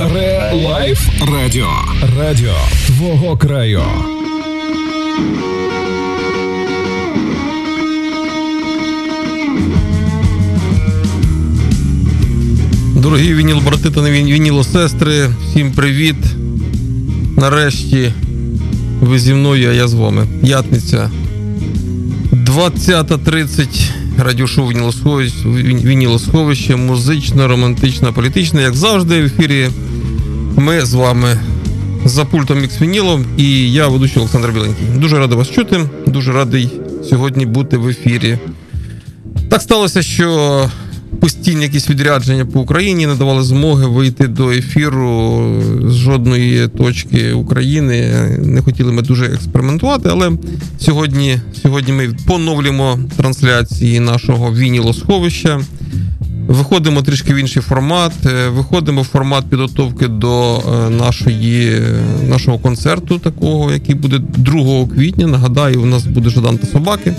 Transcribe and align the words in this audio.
Ре 0.00 0.52
Радіо. 1.32 1.70
Радіо 2.18 2.54
твого 2.86 3.36
краю. 3.36 3.82
Дорогі 12.96 13.34
вініл 13.34 13.58
брати 13.58 13.90
та 13.90 14.02
вініло 14.02 14.64
сестри, 14.64 15.28
всім 15.48 15.72
привіт. 15.72 16.16
Нарешті 17.36 18.12
ви 19.00 19.18
зі 19.18 19.34
мною, 19.34 19.70
а 19.70 19.72
я 19.72 19.88
з 19.88 19.94
вами. 19.94 20.26
П'ятниця 20.42 21.10
20.30 22.32 23.90
радіошоу 24.18 24.68
Вінілосховище, 25.84 26.76
музично, 26.76 27.48
романтично, 27.48 28.12
політично, 28.12 28.60
як 28.60 28.74
завжди, 28.74 29.22
в 29.22 29.24
ефірі. 29.24 29.68
Ми 30.56 30.80
з 30.80 30.94
вами 30.94 31.38
за 32.04 32.24
пультом 32.24 32.60
Мікс 32.60 32.80
Вінілом 32.80 33.24
і 33.36 33.72
я, 33.72 33.88
ведучий 33.88 34.18
Олександр 34.18 34.52
Біленький. 34.52 34.86
Дуже 34.96 35.18
радий 35.18 35.38
вас 35.38 35.50
чути, 35.50 35.80
дуже 36.06 36.32
радий 36.32 36.70
сьогодні 37.10 37.46
бути 37.46 37.76
в 37.76 37.88
ефірі. 37.88 38.38
Так 39.50 39.62
сталося, 39.62 40.02
що 40.02 40.70
постійні 41.20 41.62
якісь 41.62 41.90
відрядження 41.90 42.46
по 42.46 42.60
Україні 42.60 43.06
не 43.06 43.14
давали 43.14 43.42
змоги 43.42 43.86
вийти 43.86 44.28
до 44.28 44.50
ефіру 44.50 45.62
з 45.84 45.94
жодної 45.94 46.68
точки 46.68 47.32
України. 47.32 48.12
Не 48.44 48.62
хотіли 48.62 48.92
ми 48.92 49.02
дуже 49.02 49.26
експериментувати, 49.26 50.08
але 50.12 50.32
сьогодні 50.78 51.40
сьогодні 51.62 51.92
ми 51.92 52.16
поновлюємо 52.26 52.98
трансляції 53.16 54.00
нашого 54.00 54.54
вінілосховища. 54.54 55.60
Виходимо 56.48 57.02
трішки 57.02 57.34
в 57.34 57.36
інший 57.36 57.62
формат. 57.62 58.12
Е, 58.26 58.48
виходимо 58.48 59.02
в 59.02 59.04
формат 59.04 59.44
підготовки 59.50 60.08
до 60.08 60.56
е, 60.56 60.90
нашої, 60.90 61.82
нашого 62.28 62.58
концерту, 62.58 63.18
такого, 63.18 63.72
який 63.72 63.94
буде 63.94 64.18
2 64.18 64.86
квітня. 64.86 65.26
Нагадаю, 65.26 65.82
у 65.82 65.86
нас 65.86 66.06
буде 66.06 66.30
Жадан 66.30 66.58
та 66.58 66.66
собаки 66.66 67.14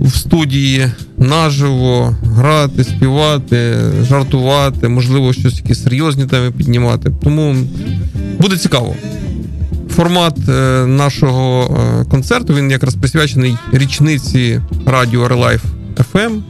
в 0.00 0.16
студії 0.16 0.90
наживо 1.18 2.16
грати, 2.22 2.84
співати, 2.84 3.76
жартувати, 4.08 4.88
можливо, 4.88 5.32
щось 5.32 5.58
якісь 5.58 5.82
серйозні 5.82 6.26
теми 6.26 6.50
піднімати. 6.50 7.12
Тому 7.22 7.56
буде 8.38 8.56
цікаво. 8.56 8.96
Формат 9.90 10.48
е, 10.48 10.86
нашого 10.86 11.76
е, 11.78 12.04
концерту 12.10 12.54
він 12.54 12.70
якраз 12.70 12.94
присвячений 12.94 13.56
річниці 13.72 14.60
радіо 14.86 15.28
Релайф 15.28 15.64
FM, 16.12 16.40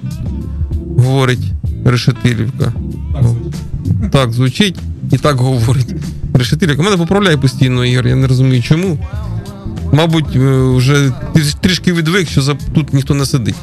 говорить 0.99 1.53
Решетилівка. 1.85 2.73
Так 4.13 4.33
звучить 4.33 4.79
і 5.13 5.19
так 5.19 5.37
говорить 5.37 5.95
Решетилівка. 6.35 6.83
Мене 6.83 6.97
поправляє 6.97 7.37
постійно 7.37 7.85
Ігор, 7.85 8.07
я 8.07 8.15
не 8.15 8.27
розумію 8.27 8.63
чому 8.63 8.99
мабуть, 9.95 10.37
е, 10.37 10.77
вже 10.77 11.13
трішки 11.61 11.93
відвик, 11.93 12.29
що 12.29 12.57
тут 12.75 12.95
ніхто 12.95 13.15
не 13.15 13.27
сидить. 13.27 13.55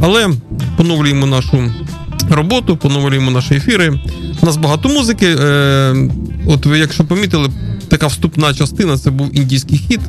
Але 0.00 0.28
поновлюємо 0.76 1.26
нашу 1.26 1.72
роботу, 2.30 2.76
поновлюємо 2.76 3.30
наші 3.30 3.54
ефіри. 3.54 4.00
У 4.42 4.46
нас 4.46 4.56
багато 4.56 4.88
музики. 4.88 5.26
Е, 5.26 5.94
от 6.46 6.66
ви, 6.66 6.78
якщо 6.78 7.04
помітили, 7.04 7.48
така 7.88 8.06
вступна 8.06 8.54
частина 8.54 8.98
це 8.98 9.10
був 9.10 9.36
індійський 9.36 9.78
хіт 9.78 10.00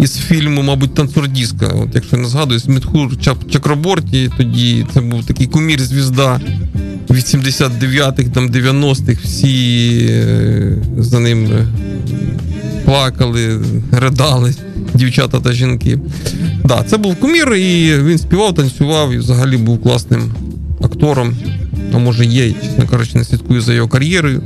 із 0.00 0.16
фільму, 0.16 0.62
мабуть, 0.62 0.94
танцор 0.94 1.28
Діска. 1.28 1.66
От 1.66 1.94
якщо 1.94 2.16
не 2.16 2.28
згадую, 2.28 2.60
Мітхур 2.66 3.10
Чакроборті, 3.50 4.30
тоді 4.36 4.86
це 4.94 5.00
був 5.00 5.24
такий 5.24 5.46
кумір 5.46 5.80
звізда 5.80 6.40
89-х, 7.08 8.30
там 8.34 8.50
90-х, 8.50 9.20
всі 9.24 10.06
е, 10.10 10.78
за 10.98 11.20
ним 11.20 11.48
плакали, 12.84 13.60
ридали 13.92 14.54
дівчата 14.98 15.40
та 15.40 15.52
жінки. 15.52 15.98
Да, 16.64 16.82
Це 16.82 16.96
був 16.96 17.16
кумір, 17.16 17.54
і 17.54 17.98
він 18.02 18.18
співав, 18.18 18.54
танцював 18.54 19.12
і 19.12 19.18
взагалі 19.18 19.56
був 19.56 19.82
класним 19.82 20.32
актором. 20.82 21.36
А 21.94 21.98
може 21.98 22.24
є, 22.24 22.52
чесно 22.52 22.86
кажучи, 22.90 23.18
не 23.18 23.24
слідкую 23.24 23.60
за 23.60 23.72
його 23.72 23.88
кар'єрою. 23.88 24.42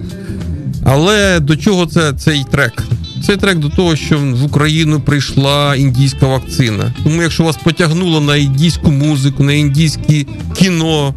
Але 0.84 1.40
до 1.40 1.56
чого 1.56 1.86
це 1.86 2.12
цей 2.12 2.44
трек? 2.50 2.82
Цей 3.26 3.36
трек 3.36 3.58
до 3.58 3.68
того, 3.68 3.96
що 3.96 4.18
в 4.18 4.44
Україну 4.44 5.00
прийшла 5.00 5.76
індійська 5.76 6.26
вакцина. 6.26 6.94
Тому, 7.04 7.22
якщо 7.22 7.44
вас 7.44 7.56
потягнуло 7.56 8.20
на 8.20 8.36
індійську 8.36 8.90
музику, 8.90 9.44
на 9.44 9.52
індійське 9.52 10.24
кіно, 10.56 11.14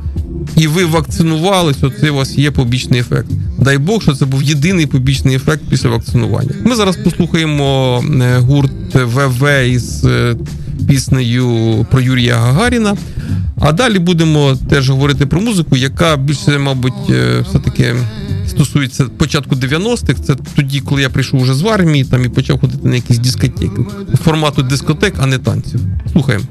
і 0.56 0.68
ви 0.68 0.86
вакцинувались, 0.86 1.84
оце 1.84 2.12
у 2.12 2.16
вас 2.16 2.38
є 2.38 2.52
побічний 2.52 3.00
ефект. 3.00 3.30
Дай 3.59 3.78
Бог, 3.78 4.02
що 4.02 4.14
це 4.14 4.26
був 4.26 4.44
єдиний 4.44 4.86
побічний 4.86 5.36
ефект 5.36 5.62
після 5.70 5.90
вакцинування. 5.90 6.52
Ми 6.66 6.76
зараз 6.76 6.98
послухаємо 6.98 8.04
е, 8.22 8.38
гурт 8.38 8.72
ВВ 9.04 9.70
із 9.70 10.06
е, 10.06 10.36
піснею 10.88 11.86
про 11.92 12.02
Юрія 12.02 12.36
Гагаріна. 12.36 12.98
А 13.62 13.72
далі 13.72 14.00
будемо 14.00 14.58
теж 14.70 14.90
говорити 14.90 15.26
про 15.26 15.42
музику, 15.42 15.78
яка 15.78 16.18
більше, 16.18 16.58
мабуть, 16.58 17.10
е, 17.10 17.40
все-таки 17.50 17.96
стосується 18.48 19.06
початку 19.06 19.56
90-х. 19.56 20.22
Це 20.22 20.36
тоді, 20.56 20.80
коли 20.80 21.02
я 21.02 21.10
прийшов 21.10 21.42
вже 21.42 21.54
з 21.54 21.64
армії 21.64 22.04
там 22.06 22.26
і 22.26 22.30
почав 22.30 22.60
ходити 22.60 22.88
на 22.88 22.96
якісь 22.96 23.18
дискотеки 23.18 23.82
формату 24.24 24.64
дискотек, 24.64 25.14
а 25.20 25.26
не 25.26 25.38
танців. 25.38 25.80
Слухаємо. 26.12 26.46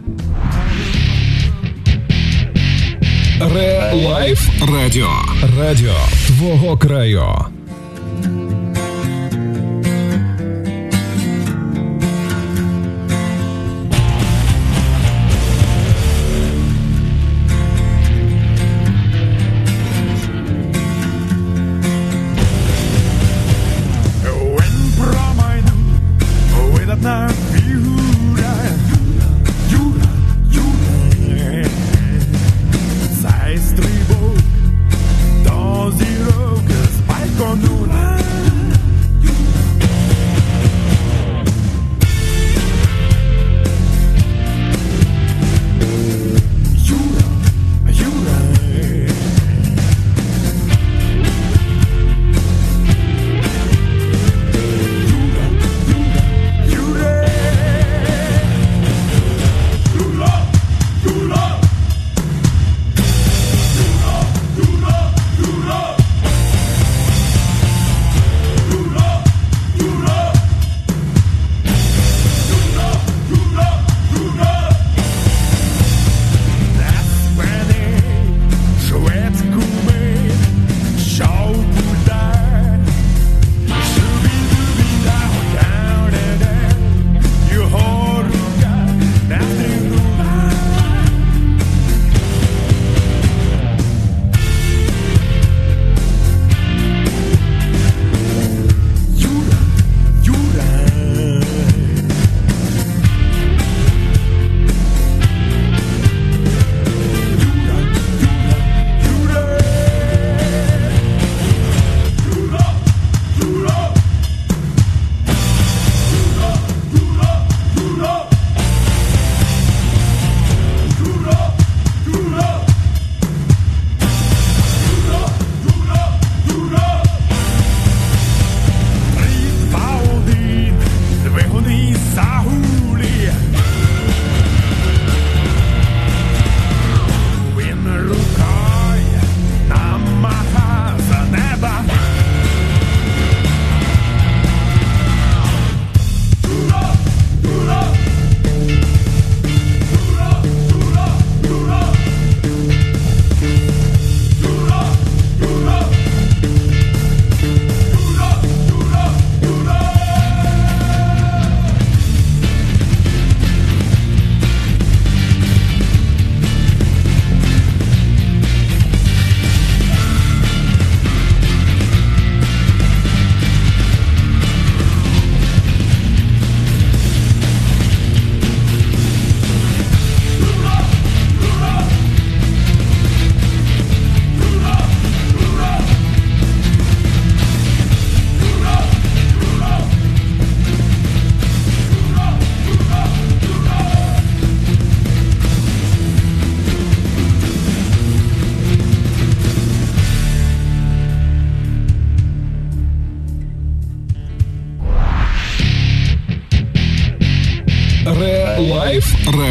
Релайф 3.54 4.48
Радіо. 4.72 5.11
Радіо 5.59 5.94
твого 6.26 6.78
краю. 6.78 7.25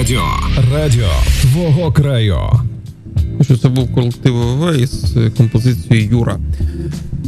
Радіо. 0.04 0.26
Радіо 0.74 1.10
твого 1.42 1.92
краю. 1.92 2.40
Що 3.42 3.58
це 3.58 3.70
був 3.70 3.94
колектив 3.94 4.36
ВВ 4.36 4.76
із 4.76 5.16
композицією 5.38 6.10
Юра. 6.10 6.38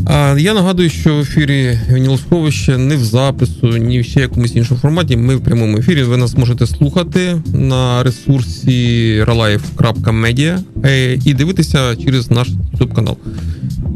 А 0.05 0.35
я 0.39 0.53
нагадую, 0.53 0.89
що 0.89 1.15
в 1.15 1.19
ефірі 1.19 1.79
Вінілосховище 1.89 2.77
не 2.77 2.95
в 2.95 3.03
запису, 3.03 3.67
ні 3.67 3.99
в 3.99 4.05
ще 4.05 4.19
якомусь 4.19 4.55
іншому 4.55 4.79
форматі. 4.79 5.17
Ми 5.17 5.35
в 5.35 5.41
прямому 5.41 5.77
ефірі. 5.77 6.03
Ви 6.03 6.17
нас 6.17 6.37
можете 6.37 6.67
слухати 6.67 7.41
на 7.53 8.03
ресурсі 8.03 9.23
relife.media 9.23 10.59
е, 10.85 11.13
і 11.25 11.33
дивитися 11.33 11.95
через 11.95 12.31
наш 12.31 12.47
youtube 12.49 12.93
канал. 12.93 13.17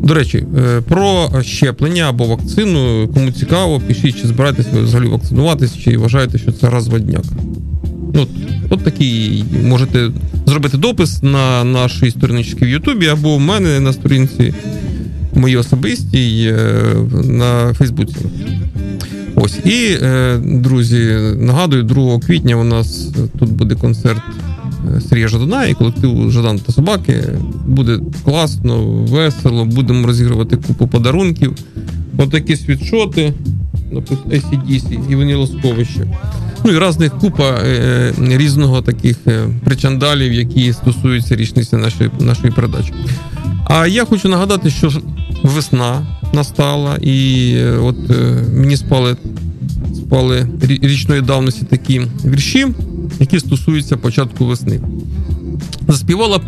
До 0.03 0.13
речі, 0.13 0.45
е, 0.57 0.81
про 0.81 1.29
щеплення 1.41 2.09
або 2.09 2.25
вакцину, 2.25 3.09
кому 3.13 3.31
цікаво, 3.31 3.79
пишіть, 3.87 4.21
чи 4.21 4.27
збираєтесь 4.27 4.67
ви 4.73 4.81
взагалі 4.81 5.07
вакцинуватись, 5.07 5.77
чи 5.77 5.97
вважаєте, 5.97 6.37
що 6.37 6.51
це 6.51 6.69
розводняк. 6.69 7.23
От, 8.13 8.29
от 8.69 8.83
такий 8.83 9.43
можете 9.63 10.11
зробити 10.45 10.77
допис 10.77 11.23
на 11.23 11.63
нашій 11.63 12.11
сторіночці 12.11 12.65
в 12.65 12.69
Ютубі 12.69 13.07
або 13.07 13.35
в 13.35 13.39
мене 13.39 13.79
на 13.79 13.93
сторінці 13.93 14.53
моїй 15.33 15.57
особистій 15.57 16.55
е, 16.57 16.95
на 17.23 17.73
Фейсбуці. 17.73 18.15
Ось 19.35 19.59
і, 19.65 19.97
е, 20.01 20.37
друзі, 20.43 21.17
нагадую, 21.39 21.83
2 21.83 22.19
квітня 22.19 22.55
у 22.55 22.63
нас 22.63 23.09
тут 23.39 23.51
буде 23.51 23.75
концерт 23.75 24.21
Сергія 25.09 25.27
Жадана 25.27 25.65
і 25.65 25.73
колективу 25.73 26.31
Жадан 26.31 26.59
та 26.59 26.71
Собаки. 26.71 27.23
Буде 27.67 27.99
класно, 28.25 28.85
весело, 28.87 29.65
будемо 29.65 30.07
розігрувати 30.07 30.57
купу 30.57 30.87
подарунків. 30.87 31.53
Отакі 32.17 32.55
світшоти, 32.55 33.33
наприклад, 33.91 34.33
ACDC 34.33 35.11
і 35.11 35.15
ванілосковище. 35.15 36.07
Ну 36.63 36.71
і 36.71 36.79
різних 36.87 37.17
купа 37.17 37.43
е, 37.43 38.13
різного 38.19 38.81
таких 38.81 39.17
е, 39.27 39.47
причандалів, 39.65 40.33
які 40.33 40.73
стосуються 40.73 41.35
річниці 41.35 41.75
нашої 41.75 42.09
нашої 42.19 42.53
передачі. 42.53 42.93
А 43.65 43.87
я 43.87 44.05
хочу 44.05 44.29
нагадати, 44.29 44.69
що 44.69 44.91
весна 45.43 46.07
настала, 46.33 46.95
і 46.95 47.51
е, 47.57 47.77
от 47.77 47.95
е, 48.11 48.43
мені 48.53 48.77
спали 48.77 49.17
спали 49.95 50.47
річної 50.61 51.21
давності 51.21 51.65
такі 51.65 52.01
вірші, 52.25 52.67
які 53.19 53.39
стосуються 53.39 53.97
початку 53.97 54.45
весни. 54.45 54.81
Заспівала 55.87 56.39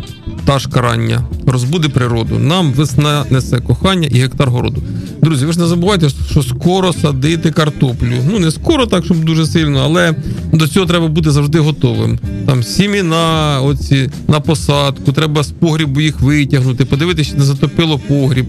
пташка 0.42 0.80
рання, 0.80 1.24
розбуди 1.46 1.88
природу. 1.88 2.38
Нам 2.38 2.72
весна 2.72 3.24
несе 3.30 3.58
кохання 3.58 4.08
і 4.12 4.18
гектар 4.18 4.50
городу. 4.50 4.82
Друзі, 5.22 5.46
ви 5.46 5.52
ж 5.52 5.60
не 5.60 5.66
забувайте, 5.66 6.08
що 6.30 6.42
скоро 6.42 6.92
садити 6.92 7.50
картоплю. 7.50 8.14
Ну 8.30 8.38
не 8.38 8.50
скоро, 8.50 8.86
так 8.86 9.04
щоб 9.04 9.24
дуже 9.24 9.46
сильно, 9.46 9.80
але 9.84 10.14
до 10.52 10.68
цього 10.68 10.86
треба 10.86 11.08
бути 11.08 11.30
завжди 11.30 11.58
готовим. 11.58 12.18
Там 12.46 12.62
сіміна, 12.62 13.60
оці 13.62 14.10
на 14.28 14.40
посадку, 14.40 15.12
треба 15.12 15.42
з 15.42 15.50
погрібу 15.50 16.00
їх 16.00 16.20
витягнути, 16.20 16.84
подивитися, 16.84 17.30
чи 17.30 17.36
не 17.36 17.44
затопило 17.44 17.98
погріб. 17.98 18.46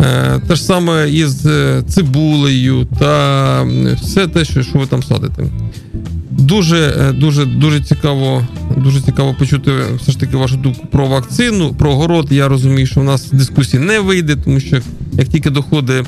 Е, 0.00 0.40
те 0.48 0.56
ж 0.56 0.64
саме 0.64 1.10
із 1.10 1.46
е, 1.46 1.82
цибулею 1.88 2.86
та 2.98 3.62
все 4.02 4.26
те, 4.26 4.44
що, 4.44 4.62
що 4.62 4.78
ви 4.78 4.86
там 4.86 5.02
садите. 5.02 5.44
Дуже 6.38 6.76
е, 6.76 7.12
дуже 7.12 7.44
дуже 7.44 7.80
цікаво 7.80 8.46
дуже 8.76 9.00
цікаво 9.00 9.34
почути 9.38 9.72
все 9.98 10.12
ж 10.12 10.20
таки 10.20 10.36
вашу 10.36 10.56
думку 10.56 10.86
про 10.90 11.06
вакцину. 11.06 11.74
Про 11.74 11.94
город 11.94 12.26
я 12.30 12.48
розумію, 12.48 12.86
що 12.86 13.00
в 13.00 13.04
нас 13.04 13.30
дискусії 13.30 13.82
не 13.82 14.00
вийде, 14.00 14.36
тому 14.36 14.60
що 14.60 14.80
як 15.12 15.28
тільки 15.28 15.50
доходить 15.50 16.06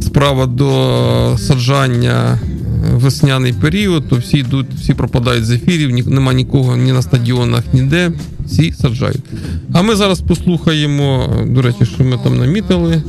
справа 0.00 0.46
до 0.46 1.36
саджання 1.38 2.38
весняний 2.94 3.52
період, 3.52 4.08
то 4.08 4.16
всі 4.16 4.38
йдуть, 4.38 4.66
всі 4.76 4.94
пропадають 4.94 5.44
з 5.44 5.50
ефірів, 5.50 5.90
ні, 5.90 6.02
нема 6.02 6.32
нікого 6.32 6.76
ні 6.76 6.92
на 6.92 7.02
стадіонах, 7.02 7.64
ніде. 7.72 8.12
Всі 8.46 8.72
саджають. 8.72 9.22
А 9.72 9.82
ми 9.82 9.96
зараз 9.96 10.20
послухаємо, 10.20 11.36
до 11.48 11.62
речі, 11.62 11.84
що 11.94 12.04
ми 12.04 12.18
там 12.24 12.38
намітили. 12.38 13.02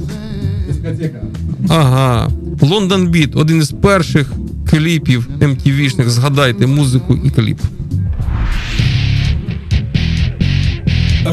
Ага, 1.68 2.30
Лондон 2.62 3.08
Біт, 3.08 3.36
один 3.36 3.58
із 3.58 3.72
перших 3.72 4.34
кліпів 4.74 5.28
MTV-шних. 5.40 6.10
Згадайте 6.10 6.68
музику 6.68 7.20
і 7.26 7.30
кліп. 7.30 7.60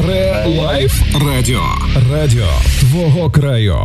Ре-лайф 0.07 1.01
радіо. 1.25 1.63
Радіо 2.11 2.47
твого 2.79 3.31
краю. 3.31 3.77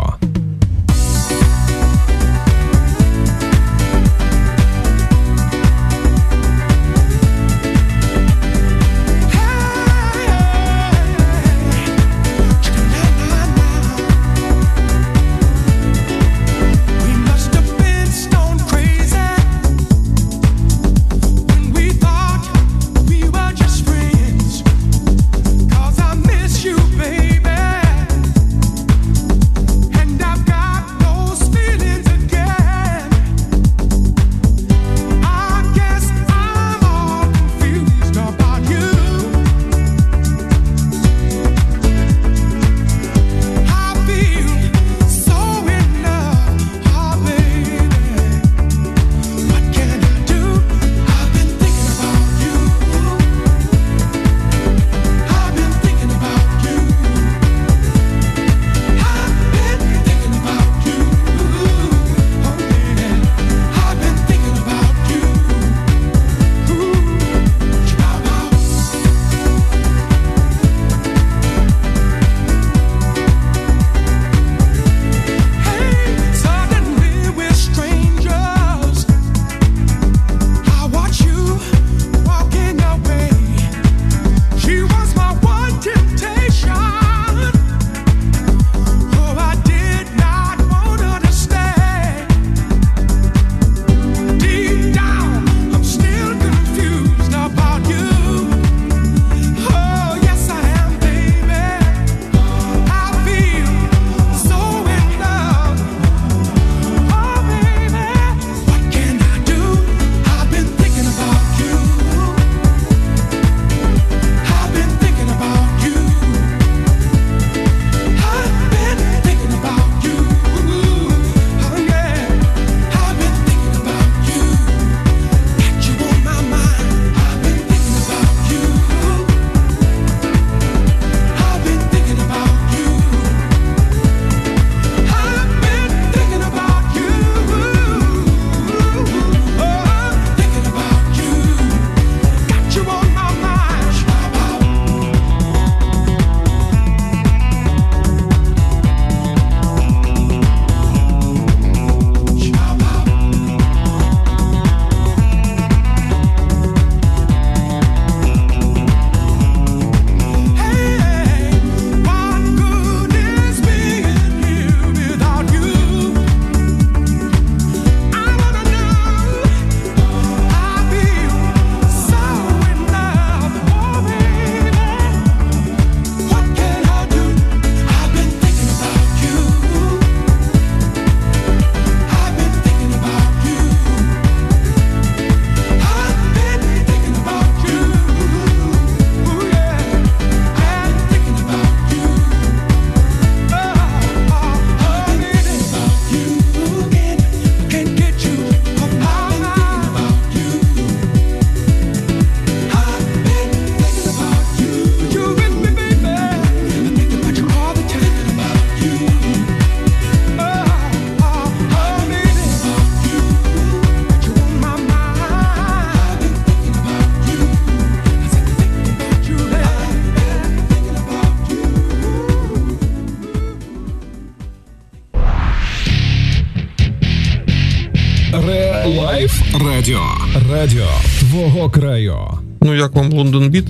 Радіо 230.66 230.88
твого 231.18 231.70
краю. 231.70 232.16
Ну, 232.62 232.75
як 232.75 232.94
вам 232.94 233.12
Лондон 233.12 233.50
Біт? 233.50 233.64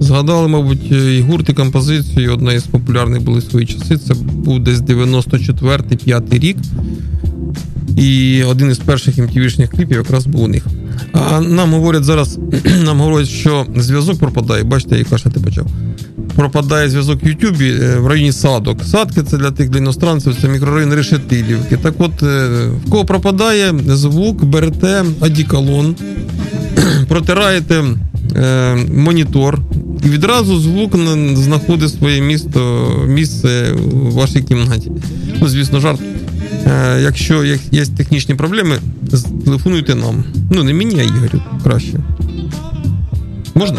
Згадали, 0.00 0.48
мабуть, 0.48 0.92
і 0.92 1.20
гурт, 1.20 1.48
і 1.48 1.52
композицію. 1.52 2.32
Одна 2.32 2.52
із 2.52 2.62
популярних 2.62 3.22
були 3.22 3.40
свої 3.40 3.66
часи. 3.66 3.96
Це 3.96 4.14
був 4.14 4.60
десь 4.60 4.78
94-5 4.78 6.38
рік. 6.38 6.56
І 7.96 8.42
один 8.42 8.70
із 8.70 8.78
перших 8.78 9.18
MTV-шних 9.18 9.68
кліпів 9.68 9.96
якраз 9.96 10.26
був 10.26 10.42
у 10.42 10.48
них. 10.48 10.66
А 11.12 11.40
нам 11.40 11.72
говорять 11.72 12.04
зараз, 12.04 12.38
нам 12.84 13.00
говорять, 13.00 13.28
що 13.28 13.66
зв'язок 13.76 14.18
пропадає. 14.18 14.64
Бачите, 14.64 14.98
яка 14.98 15.18
ще 15.18 15.30
ти 15.30 15.40
почав. 15.40 15.66
Пропадає 16.36 16.88
зв'язок 16.90 17.24
в 17.24 17.26
Ютубі 17.26 17.70
е, 17.70 17.96
в 17.98 18.06
районі 18.06 18.32
садок. 18.32 18.84
Садки 18.84 19.22
це 19.22 19.38
для 19.38 19.50
тих 19.50 19.70
для 19.70 19.78
іностранців, 19.78 20.36
це 20.42 20.48
мікрорайон 20.48 20.94
Решетилівки. 20.94 21.76
Так 21.76 21.94
от, 21.98 22.22
е, 22.22 22.48
в 22.86 22.90
кого 22.90 23.04
пропадає 23.04 23.74
звук, 23.86 24.44
берете 24.44 25.04
адікалон, 25.20 25.96
протираєте 27.12 27.84
е, 28.36 28.74
монітор, 28.94 29.58
і 30.04 30.08
відразу 30.08 30.60
звук 30.60 30.96
знаходить 31.34 31.90
своє 31.90 32.20
місто, 32.20 32.90
місце 33.08 33.72
у 33.72 34.10
вашій 34.10 34.42
кімнаті. 34.42 34.92
Ну, 35.40 35.48
звісно, 35.48 35.80
жарт. 35.80 36.00
Е, 36.66 37.00
якщо 37.02 37.44
є 37.70 37.86
технічні 37.96 38.34
проблеми, 38.34 38.78
телефонуйте 39.44 39.94
нам. 39.94 40.24
Ну, 40.50 40.64
не 40.64 40.74
мені, 40.74 41.00
а 41.00 41.02
Ігорю 41.02 41.42
краще. 41.62 41.98
Можна? 43.54 43.78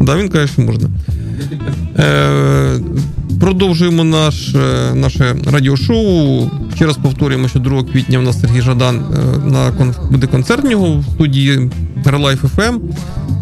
Да, 0.00 0.16
він 0.16 0.28
каже, 0.28 0.52
що 0.52 0.62
можна. 0.62 0.88
Е, 1.98 2.80
Продовжуємо 3.40 4.04
наш, 4.04 4.54
е, 4.54 4.94
наше 4.94 5.36
радіошоу. 5.46 6.50
Ще 6.78 6.86
раз 6.86 6.96
повторюємо, 6.96 7.48
що 7.48 7.58
2 7.58 7.84
квітня 7.84 8.18
у 8.18 8.22
нас 8.22 8.40
Сергій 8.40 8.60
Жадан 8.60 8.96
е, 8.96 9.38
на 9.50 9.72
буде 10.10 10.26
концерт 10.26 10.64
нього 10.64 10.98
в 10.98 11.04
студії 11.14 11.70
Life 12.04 12.56
FM. 12.56 12.78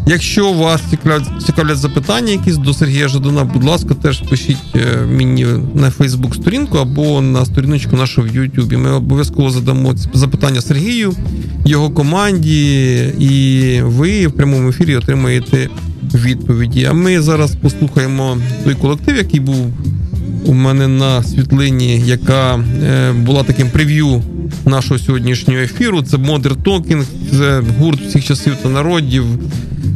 Якщо 0.06 0.52
вас 0.52 0.80
цікавлять, 0.90 1.28
цікавлять 1.46 1.78
запитання 1.78 2.32
якісь 2.32 2.56
до 2.56 2.74
Сергія 2.74 3.08
Жадана, 3.08 3.44
будь 3.44 3.64
ласка, 3.64 3.94
теж 3.94 4.20
пишіть 4.20 4.76
е, 4.76 5.06
мені 5.06 5.46
на 5.74 5.90
Фейсбук 5.90 6.34
сторінку 6.34 6.78
або 6.78 7.20
на 7.20 7.44
сторіночку 7.46 7.96
нашого 7.96 8.28
в 8.28 8.34
Ютубі. 8.34 8.76
Ми 8.76 8.90
обов'язково 8.90 9.50
задамо 9.50 9.94
запитання 10.14 10.60
Сергію, 10.60 11.12
його 11.64 11.90
команді, 11.90 12.94
і 13.18 13.80
ви 13.82 14.26
в 14.26 14.32
прямому 14.32 14.68
ефірі 14.68 14.96
отримаєте 14.96 15.68
відповіді. 16.14 16.84
А 16.84 16.92
ми 16.92 17.20
зараз 17.20 17.56
послухаємо 17.56 18.38
той 18.64 18.74
колектив, 18.74 19.16
який 19.16 19.40
був 19.40 19.72
у 20.46 20.54
мене 20.54 20.88
на 20.88 21.22
світлині, 21.22 22.02
яка 22.06 22.54
е, 22.56 23.12
була 23.12 23.42
таким 23.42 23.70
прев'ю 23.70 24.22
нашого 24.64 24.98
сьогоднішнього 24.98 25.60
ефіру. 25.60 26.02
Це 26.02 26.16
Modern 26.16 26.62
Talking, 26.62 27.04
це 27.30 27.62
гурт 27.78 28.00
всіх 28.00 28.24
часів 28.24 28.56
та 28.62 28.68
народів. 28.68 29.24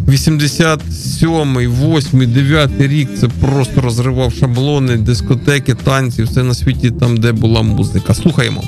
87, 0.09 1.57
8, 1.59 2.33
9 2.33 2.71
рік 2.79 3.09
це 3.21 3.29
просто 3.29 3.81
розривав 3.81 4.33
шаблони, 4.33 4.97
дискотеки, 4.97 5.75
танці, 5.75 6.23
все 6.23 6.43
на 6.43 6.55
світі 6.55 6.91
там, 6.91 7.17
де 7.17 7.33
була 7.33 7.63
музика. 7.63 8.15
Слухаємо. 8.15 8.65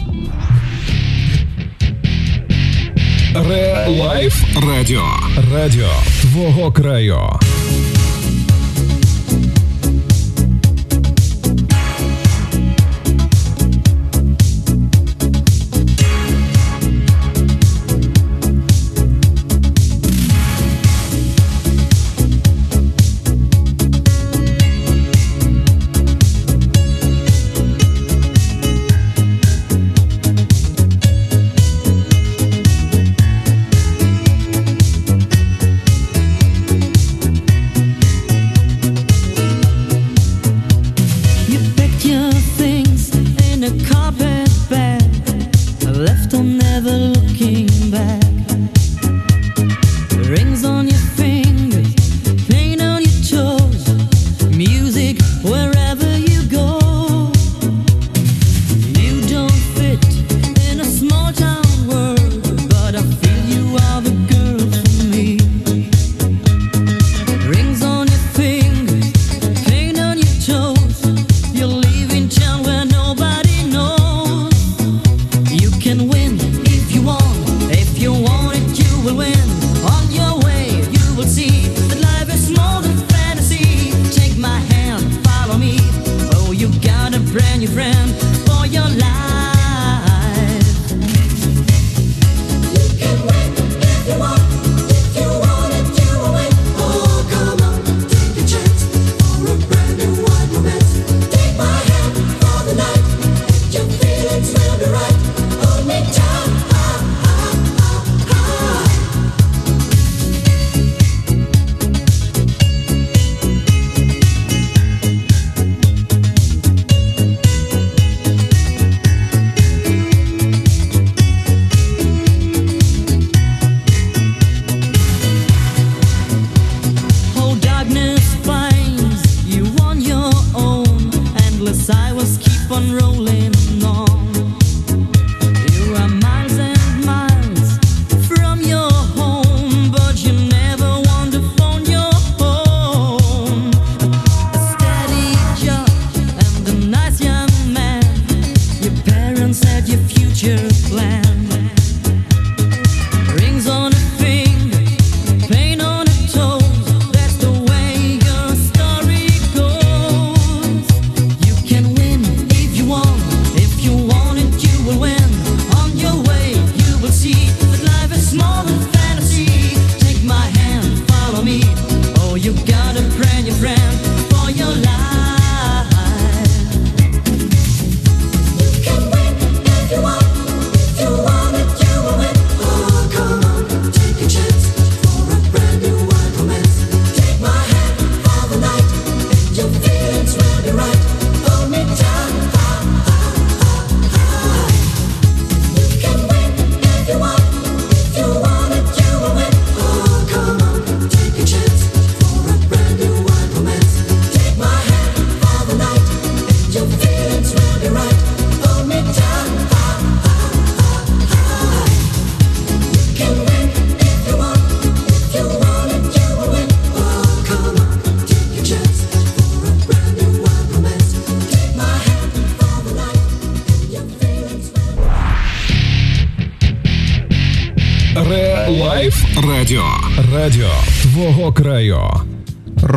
Ре-лайф 3.34 4.34
радіо. 4.68 5.04
Радіо 5.54 5.90
твого 6.20 6.72
краю. 6.72 7.18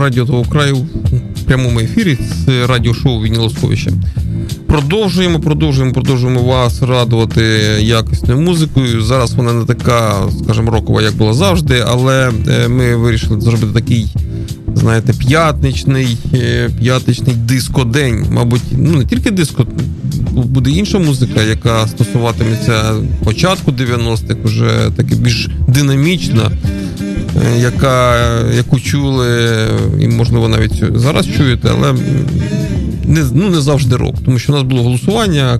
Радіо 0.06 0.26
твого 0.26 0.44
краю 0.44 0.76
в 1.36 1.42
прямому 1.46 1.80
ефірі 1.80 2.18
з 2.46 2.68
радіошоу 2.68 3.22
Вінілосховище. 3.22 3.92
Продовжуємо, 4.68 5.40
продовжуємо, 5.40 5.94
продовжуємо 5.94 6.44
вас 6.44 6.82
радувати 6.82 7.42
якісною 7.82 8.42
музикою. 8.42 9.02
Зараз 9.02 9.34
вона 9.34 9.54
не 9.54 9.66
така, 9.66 10.14
скажімо, 10.44 10.72
рокова, 10.72 11.02
як 11.02 11.16
була 11.16 11.34
завжди, 11.34 11.84
але 11.88 12.32
е, 12.48 12.68
ми 12.68 12.96
вирішили 12.96 13.42
зробити 13.42 13.74
такий, 13.74 14.08
знаєте, 14.76 15.14
п'ятничний 15.14 16.18
е, 16.34 16.70
п'ятничний 16.80 17.36
диско-день. 17.36 18.26
Мабуть, 18.32 18.62
ну 18.72 18.98
не 18.98 19.06
тільки 19.06 19.32
диско, 19.32 19.66
буде 20.32 20.70
інша 20.72 21.00
музика, 21.00 21.42
яка 21.42 21.88
стосуватиметься 21.88 22.94
початку 23.24 23.72
90-х, 23.72 24.36
вже 24.44 24.92
таки 24.96 25.16
більш 25.16 25.50
динамічна. 25.68 26.52
Яка, 27.58 28.16
яку 28.56 28.80
чули, 28.80 29.58
і 30.00 30.08
можливо 30.08 30.48
навіть 30.48 30.84
зараз 30.96 31.28
чуєте, 31.38 31.70
але 31.72 31.94
не 33.08 33.24
ну, 33.34 33.50
не 33.50 33.62
завжди 33.62 33.96
рок. 33.96 34.16
Тому 34.26 34.40
що 34.40 34.54
у 34.54 34.56
нас 34.56 34.64
було 34.64 34.84
голосування, 34.84 35.60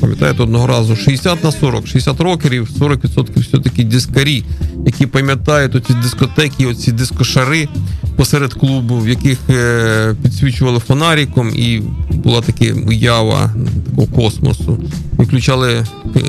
пам'ятаєте, 0.00 0.42
одного 0.42 0.66
разу 0.66 0.96
60 0.96 1.44
на 1.44 1.52
40, 1.52 1.86
60 1.86 2.20
рокерів, 2.20 2.68
40% 2.80 3.40
все-таки 3.40 3.84
дискарі, 3.84 4.44
які 4.86 5.06
пам'ятають 5.06 5.74
оці 5.74 5.94
дискотеки, 6.02 6.66
оці 6.66 6.92
дискошари 6.92 7.68
посеред 8.16 8.54
клубу, 8.54 8.98
в 8.98 9.08
яких 9.08 9.38
е, 9.50 10.14
підсвічували 10.22 10.78
фонариком, 10.78 11.50
і 11.54 11.82
була 12.10 12.40
така 12.40 12.74
уява 12.86 13.54
такого 13.90 14.06
космосу. 14.06 14.78
Включали 15.18 15.72
е, 16.16 16.20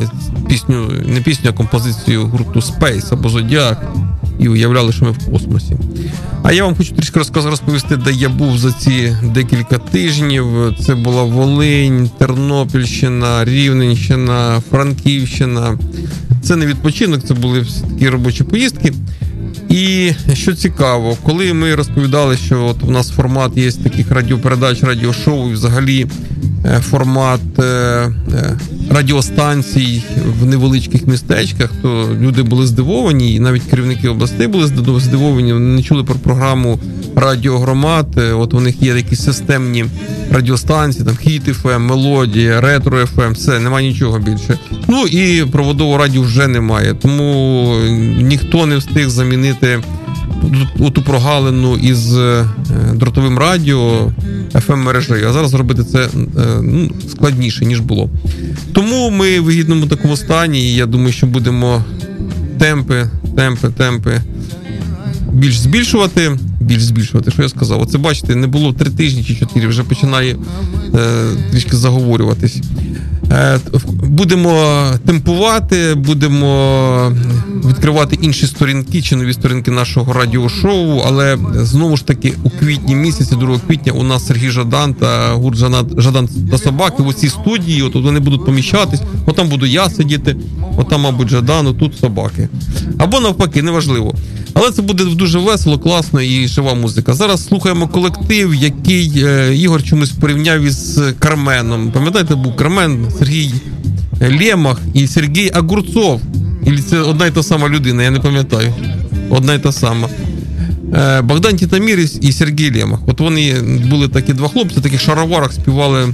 пісню, 0.49 0.91
не 1.05 1.21
пісню, 1.21 1.49
а 1.49 1.53
композицію 1.53 2.25
гурту 2.25 2.59
Space 2.59 3.13
або 3.13 3.29
Зодіак 3.29 3.91
і 4.39 4.47
уявляли, 4.47 4.91
що 4.91 5.05
ми 5.05 5.11
в 5.11 5.31
космосі. 5.31 5.77
А 6.43 6.51
я 6.51 6.65
вам 6.65 6.75
хочу 6.75 6.95
трішки 6.95 7.19
розповісти, 7.33 7.97
де 7.97 8.11
я 8.11 8.29
був 8.29 8.57
за 8.57 8.71
ці 8.71 9.17
декілька 9.23 9.77
тижнів. 9.77 10.45
Це 10.79 10.95
була 10.95 11.23
Волинь, 11.23 12.09
Тернопільщина, 12.17 13.45
Рівненщина, 13.45 14.61
Франківщина. 14.71 15.79
Це 16.41 16.55
не 16.55 16.65
відпочинок, 16.65 17.23
це 17.23 17.33
були 17.33 17.65
такі 17.89 18.09
робочі 18.09 18.43
поїздки. 18.43 18.93
І 19.69 20.11
що 20.33 20.55
цікаво, 20.55 21.17
коли 21.23 21.53
ми 21.53 21.75
розповідали, 21.75 22.37
що 22.37 22.65
от 22.65 22.83
у 22.83 22.91
нас 22.91 23.09
формат 23.09 23.57
є 23.57 23.71
таких 23.71 24.11
радіопередач, 24.11 24.83
радіошоу, 24.83 25.49
і 25.49 25.53
взагалі 25.53 26.07
формат 26.81 27.59
е, 27.59 27.63
е, 27.63 28.11
радіостанцій 28.89 30.03
в 30.39 30.45
невеличких 30.45 31.07
містечках, 31.07 31.71
то 31.81 32.09
люди 32.21 32.43
були 32.43 32.67
здивовані, 32.67 33.35
і 33.35 33.39
навіть 33.39 33.63
керівники 33.63 34.09
областей 34.09 34.47
були 34.47 34.67
здивовані. 34.99 35.53
Вони 35.53 35.75
не 35.75 35.83
чули 35.83 36.03
про 36.03 36.15
програму 36.15 36.79
радіогромад. 37.15 38.07
От 38.33 38.53
у 38.53 38.59
них 38.59 38.81
є 38.81 38.95
якісь 38.95 39.23
системні 39.23 39.85
радіостанції, 40.31 41.05
там 41.05 41.15
Хіт 41.15 41.43
FM, 41.43 41.81
Мелодія, 41.81 42.61
Ретро 42.61 43.05
FM, 43.05 43.31
все, 43.31 43.59
немає 43.59 43.87
нічого 43.87 44.19
більше. 44.19 44.59
Ну 44.87 45.05
і 45.05 45.45
проводового 45.45 45.97
радіо 45.97 46.21
вже 46.21 46.47
немає, 46.47 46.93
тому 46.93 47.73
ніхто 48.21 48.65
не 48.65 48.77
встиг 48.77 49.09
замінити 49.09 49.79
ту 50.93 51.01
прогалину 51.01 51.77
із 51.77 52.17
е, 52.17 52.45
дротовим 52.93 53.37
радіо 53.37 54.11
fm 54.53 54.75
мережею 54.75 55.27
А 55.29 55.33
зараз 55.33 55.51
зробити 55.51 55.83
це 55.83 55.99
е, 56.03 56.09
ну, 56.61 56.91
складніше 57.09 57.65
ніж 57.65 57.79
було. 57.79 58.09
Тому 58.73 59.09
ми 59.09 59.39
в 59.39 59.43
вигідному 59.43 59.87
такому 59.87 60.17
стані, 60.17 60.59
і 60.59 60.75
я 60.75 60.85
думаю, 60.85 61.11
що 61.11 61.27
будемо 61.27 61.83
темпи, 62.59 63.09
темпи, 63.35 63.69
темпи 63.69 64.21
більш 65.33 65.59
збільшувати. 65.59 66.37
Більш 66.59 66.83
збільшувати, 66.83 67.31
що 67.31 67.41
я 67.41 67.49
сказав. 67.49 67.81
Оце 67.81 67.97
бачите, 67.97 68.35
не 68.35 68.47
було 68.47 68.73
три 68.73 68.89
тижні 68.89 69.23
чи 69.23 69.35
чотири, 69.35 69.67
вже 69.67 69.83
починає 69.83 70.35
е, 70.95 71.25
трішки 71.51 71.77
заговорюватись. 71.77 72.61
Е, 73.31 73.59
будемо 74.03 74.83
темпувати, 75.05 75.95
будемо 75.95 77.11
відкривати 77.65 78.17
інші 78.21 78.47
сторінки 78.47 79.01
чи 79.01 79.15
нові 79.15 79.33
сторінки 79.33 79.71
нашого 79.71 80.13
радіошоу. 80.13 81.01
Але 81.05 81.37
знову 81.53 81.97
ж 81.97 82.05
таки, 82.05 82.33
у 82.43 82.49
квітні 82.49 82.95
місяці, 82.95 83.35
2 83.35 83.59
квітня, 83.67 83.91
у 83.91 84.03
нас 84.03 84.27
Сергій 84.27 84.49
Жадан 84.49 84.93
та 84.93 85.31
гурт 85.31 85.57
Жадан 85.97 86.29
та 86.51 86.57
собаки 86.57 87.03
в 87.03 87.13
цій 87.13 87.29
студії. 87.29 87.81
От 87.81 87.95
вони 87.95 88.19
будуть 88.19 88.45
поміщатись. 88.45 89.01
От 89.25 89.35
там 89.35 89.49
буду 89.49 89.65
я 89.65 89.89
сидіти, 89.89 90.35
от 90.77 90.97
мабуть, 90.97 91.29
Жадан, 91.29 91.75
тут 91.75 91.97
собаки. 91.97 92.49
Або 92.97 93.19
навпаки, 93.19 93.61
неважливо. 93.61 94.15
Але 94.59 94.71
це 94.71 94.81
буде 94.81 95.03
дуже 95.03 95.39
весело, 95.39 95.79
класно 95.79 96.21
і 96.21 96.47
жива 96.47 96.73
музика. 96.73 97.13
Зараз 97.13 97.47
слухаємо 97.47 97.87
колектив, 97.87 98.55
який 98.55 99.11
е, 99.17 99.55
Ігор 99.55 99.83
чомусь 99.83 100.09
порівняв 100.09 100.61
із 100.61 101.01
Карменом. 101.19 101.91
Пам'ятаєте, 101.91 102.35
був 102.35 102.55
Кармен, 102.55 103.07
Сергій 103.19 103.53
Лємах 104.21 104.81
і 104.93 105.07
Сергій 105.07 105.51
Агурцов. 105.53 106.21
І 106.65 106.77
це 106.77 106.99
одна 106.99 107.27
й 107.27 107.31
та 107.31 107.43
сама 107.43 107.69
людина, 107.69 108.03
я 108.03 108.11
не 108.11 108.19
пам'ятаю. 108.19 108.73
Одна 109.29 109.53
й 109.53 109.59
та 109.59 109.71
сама. 109.71 110.09
Е, 110.93 111.21
Богдан 111.21 111.55
Тітаміріс 111.55 112.17
і 112.21 112.31
Сергій 112.31 112.77
Лємах. 112.77 112.99
От 113.07 113.19
вони 113.19 113.53
були 113.89 114.07
такі 114.07 114.33
два 114.33 114.47
хлопці, 114.47 114.81
таких 114.81 115.01
шароварах 115.01 115.53
співали 115.53 116.13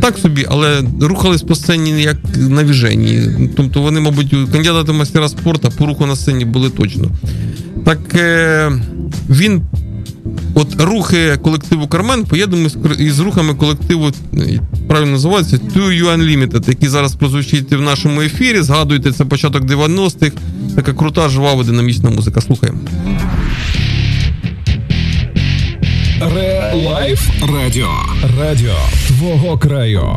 так 0.00 0.18
собі, 0.18 0.46
але 0.48 0.82
рухались 1.00 1.42
по 1.42 1.54
сцені 1.54 2.02
як 2.02 2.16
на 2.36 2.64
віженні. 2.64 3.22
Тобто 3.56 3.82
вони, 3.82 4.00
мабуть, 4.00 4.34
кандидати 4.52 4.92
мастера 4.92 5.28
спорту 5.28 5.72
по 5.78 5.86
руху 5.86 6.06
на 6.06 6.16
сцені 6.16 6.44
були 6.44 6.70
точно. 6.70 7.10
Так 7.90 8.14
е, 8.14 8.72
він. 9.30 9.62
От 10.54 10.80
рухи 10.80 11.36
колективу 11.36 11.88
Кармен 11.88 12.24
поєднуємо 12.24 12.68
із 12.98 13.20
рухами 13.20 13.54
колективу, 13.54 14.10
правильно 14.88 15.12
називається, 15.12 15.56
To 15.56 15.78
You 15.78 16.16
Unlimited, 16.16 16.68
який 16.68 16.88
зараз 16.88 17.14
прозвучить 17.14 17.72
в 17.72 17.80
нашому 17.80 18.20
ефірі. 18.20 18.60
Згадуйте, 18.60 19.12
це 19.12 19.24
початок 19.24 19.62
90-х. 19.62 20.32
Така 20.76 20.92
крута, 20.92 21.28
жвава, 21.28 21.64
динамічна 21.64 22.10
музика. 22.10 22.40
Слухаємо. 22.40 22.78
Лайф 26.74 27.28
Радіо. 27.54 27.90
Радіо 28.40 28.76
твого 29.08 29.58
краю. 29.58 30.16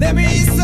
Let 0.00 0.14
me 0.14 0.57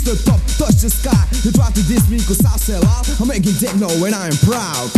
Reach 0.00 0.18
the 0.18 0.30
top, 0.30 0.40
touch 0.56 0.80
the 0.80 0.88
sky. 0.88 1.26
You 1.44 1.52
try 1.52 1.70
to 1.70 1.82
diss 1.82 2.08
me 2.08 2.18
cause 2.18 2.44
I 2.44 2.56
sell 2.56 2.84
out. 2.86 3.08
I'm 3.20 3.28
making 3.28 3.54
techno 3.54 3.88
and 4.04 4.14
I 4.14 4.28
am 4.28 4.36
proud. 4.46 4.90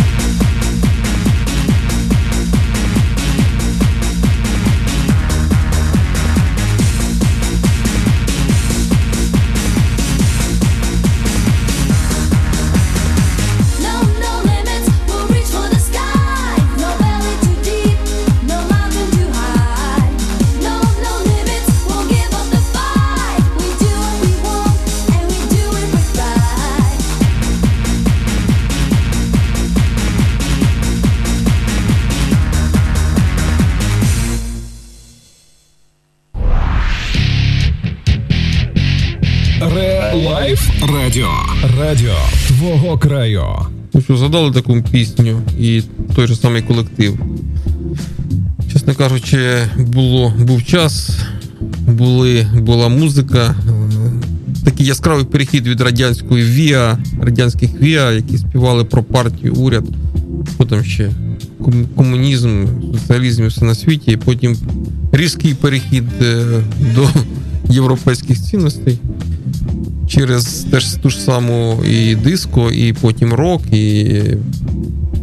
Радіо. 41.13 41.31
Радіо 41.79 42.15
твого 42.47 42.97
краю. 42.97 43.43
Ну 43.93 44.01
що, 44.01 44.17
згадали 44.17 44.51
таку 44.51 44.81
пісню 44.91 45.41
і 45.59 45.83
той 46.15 46.27
же 46.27 46.35
самий 46.35 46.61
колектив. 46.61 47.19
Чесно 48.73 48.95
кажучи, 48.95 49.57
було, 49.77 50.33
був 50.39 50.65
час, 50.65 51.19
були, 51.87 52.47
була 52.55 52.89
музика. 52.89 53.55
Такий 54.65 54.85
яскравий 54.85 55.25
перехід 55.25 55.67
від 55.67 55.81
радянської 55.81 56.43
ВІА, 56.43 56.97
радянських 57.21 57.81
ВІА, 57.81 58.11
які 58.11 58.37
співали 58.37 58.83
про 58.83 59.03
партію, 59.03 59.53
уряд, 59.53 59.85
потім 60.57 60.83
ще 60.83 61.11
комунізм, 61.95 62.65
соціалізм 62.93 63.47
все 63.47 63.65
на 63.65 63.75
світі, 63.75 64.11
і 64.11 64.17
потім 64.17 64.57
різкий 65.11 65.53
перехід 65.53 66.03
е, 66.21 66.45
до 66.95 67.09
європейських 67.73 68.41
цінностей 68.41 68.99
через 70.13 70.65
теж 70.71 70.85
ту 70.85 71.09
ж 71.09 71.19
саму 71.19 71.83
і 71.89 72.15
диско, 72.15 72.71
і 72.71 72.93
потім 72.93 73.33
рок, 73.33 73.61
і. 73.71 74.21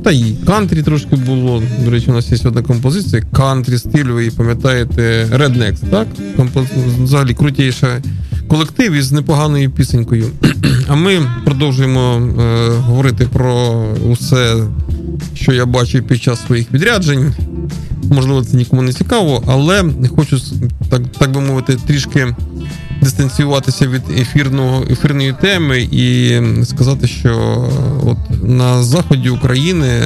Та 0.05 0.11
і 0.11 0.35
кантрі 0.47 0.83
трошки 0.83 1.17
було. 1.17 1.63
До 1.85 1.91
речі, 1.91 2.11
у 2.11 2.15
нас 2.15 2.33
є 2.33 2.39
одна 2.45 2.63
композиція. 2.63 3.23
Кантрі 3.33 3.79
стиль, 3.79 4.05
ви 4.05 4.31
пам'ятаєте, 4.31 5.29
Rednex, 5.33 5.91
так? 5.91 6.07
Композ... 6.37 6.65
Взагалі 7.03 7.35
крутіша 7.35 8.03
колектив 8.49 8.93
із 8.93 9.13
непоганою 9.13 9.71
пісенькою. 9.71 10.27
А 10.89 10.95
ми 10.95 11.21
продовжуємо 11.45 12.17
е, 12.41 12.69
говорити 12.69 13.29
про 13.33 13.85
усе, 14.11 14.57
що 15.35 15.53
я 15.53 15.67
бачив 15.67 16.07
під 16.07 16.23
час 16.23 16.47
своїх 16.47 16.73
відряджень. 16.73 17.35
Можливо, 18.11 18.45
це 18.45 18.57
нікому 18.57 18.83
не 18.83 18.93
цікаво, 18.93 19.43
але 19.47 19.85
хочу 20.17 20.41
так, 20.89 21.03
так 21.19 21.33
би 21.33 21.41
мовити, 21.41 21.77
трішки 21.87 22.35
дистанціюватися 23.03 23.87
від 23.87 24.03
ефірного 24.19 24.85
ефірної 24.91 25.35
теми 25.41 25.81
і 25.81 26.33
сказати, 26.65 27.07
що 27.07 27.65
от 28.07 28.49
на 28.49 28.83
заході 28.83 29.31
України 29.31 30.03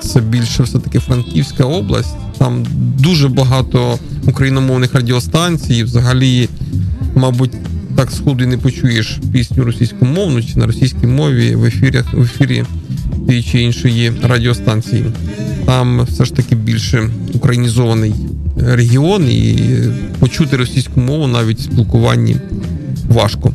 це 0.00 0.20
більше 0.20 0.62
все-таки 0.62 0.98
Франківська 0.98 1.64
область. 1.64 2.16
Там 2.38 2.66
дуже 2.98 3.28
багато 3.28 3.98
україномовних 4.26 4.94
радіостанцій. 4.94 5.84
Взагалі, 5.84 6.48
мабуть, 7.14 7.52
так 7.96 8.10
сходу 8.10 8.44
і 8.44 8.46
не 8.46 8.58
почуєш 8.58 9.18
пісню 9.32 9.64
російськомовну 9.64 10.42
чи 10.42 10.58
на 10.58 10.66
російській 10.66 11.06
мові 11.06 11.54
в 11.54 11.64
ефірах 11.64 12.14
в 12.14 12.22
ефірі 12.22 12.64
тієї 13.26 13.42
чи 13.42 13.60
іншої 13.60 14.12
радіостанції. 14.22 15.04
Там 15.66 16.02
все 16.04 16.24
ж 16.24 16.34
таки 16.34 16.54
більше 16.54 17.10
українізований 17.34 18.14
регіон, 18.56 19.28
і 19.28 19.58
почути 20.18 20.56
російську 20.56 21.00
мову 21.00 21.26
навіть 21.26 21.58
в 21.58 21.62
спілкуванні 21.62 22.36
важко. 23.08 23.52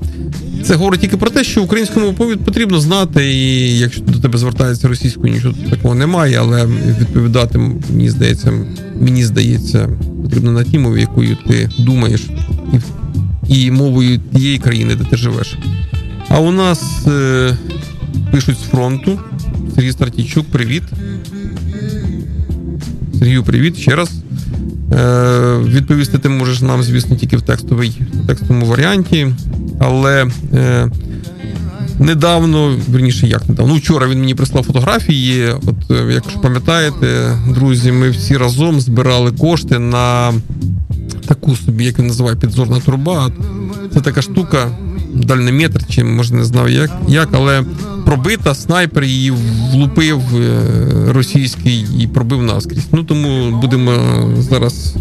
Це 0.64 0.76
говорить 0.76 1.02
тільки 1.02 1.18
про 1.18 1.30
те, 1.30 1.44
що 1.44 1.64
українську 1.64 2.00
мову 2.00 2.38
потрібно 2.46 2.80
знати, 2.80 3.34
і 3.34 3.78
якщо 3.80 4.02
до 4.02 4.20
тебе 4.20 4.38
звертається 4.38 4.88
російською, 4.88 5.34
нічого 5.34 5.56
такого 5.70 5.96
немає, 5.96 6.38
але 6.40 6.66
відповідати 7.00 7.58
мені 7.90 8.10
здається, 8.10 8.54
мені 9.02 9.26
здається, 9.26 9.90
потрібно 10.24 10.52
на 10.52 10.64
тій 10.64 10.80
мові, 10.80 11.02
якою 11.02 11.38
ти 11.48 11.70
думаєш, 11.80 12.22
і 12.74 12.80
і 13.50 13.72
мовою 13.72 14.20
тієї 14.36 14.58
країни, 14.58 14.96
де 14.96 15.04
ти 15.04 15.18
живеш. 15.18 15.58
А 16.30 16.40
у 16.40 16.52
нас 16.52 17.08
е, 17.08 17.58
пишуть 18.32 18.58
з 18.58 18.70
фронту. 18.70 19.20
Сергій 19.76 19.92
Стратійчук, 19.92 20.46
привіт. 20.46 20.84
Сергію, 23.20 23.44
привіт 23.44 23.78
ще 23.78 23.96
раз. 23.96 24.12
Е, 24.94 25.58
Відповісти 25.58 26.18
ти 26.18 26.30
можеш 26.30 26.62
нам, 26.62 26.84
звісно, 26.84 27.16
тільки 27.16 27.38
в 27.38 27.42
текстовій, 27.42 27.92
текстовому 28.28 28.66
варіанті. 28.66 29.28
Але 29.80 30.28
е, 30.54 30.90
недавно, 32.00 32.78
верніше, 32.90 33.28
як 33.28 33.50
недавно, 33.50 33.74
ну 33.74 33.80
вчора 33.80 34.08
він 34.08 34.20
мені 34.20 34.36
прислав 34.36 34.64
фотографії. 34.64 35.48
От, 35.48 35.92
е, 35.92 36.14
якщо 36.14 36.40
пам'ятаєте, 36.40 37.38
друзі, 37.50 37.92
ми 37.92 38.10
всі 38.10 38.38
разом 38.38 38.82
збирали 38.82 39.32
кошти 39.32 39.80
на 39.80 40.34
таку 41.28 41.56
собі, 41.56 41.86
як 41.86 42.00
він 42.00 42.08
називає, 42.08 42.36
підзорна 42.36 42.80
труба. 42.80 43.32
Це 43.94 44.02
така 44.02 44.22
штука, 44.22 44.68
дальнометр, 45.14 45.82
чи 45.90 46.04
може 46.04 46.36
не 46.36 46.44
знав 46.44 46.70
як, 46.70 46.92
як, 47.08 47.30
але 47.32 47.64
пробита, 48.08 48.56
снайпер 48.56 49.04
її 49.04 49.34
влупив 49.72 50.22
е, 50.36 50.62
російський 51.08 51.86
і 52.00 52.08
пробив 52.08 52.44
наскрізь. 52.44 52.88
Ну 52.92 53.04
тому 53.04 53.60
будемо 53.62 53.92
зараз 54.38 54.96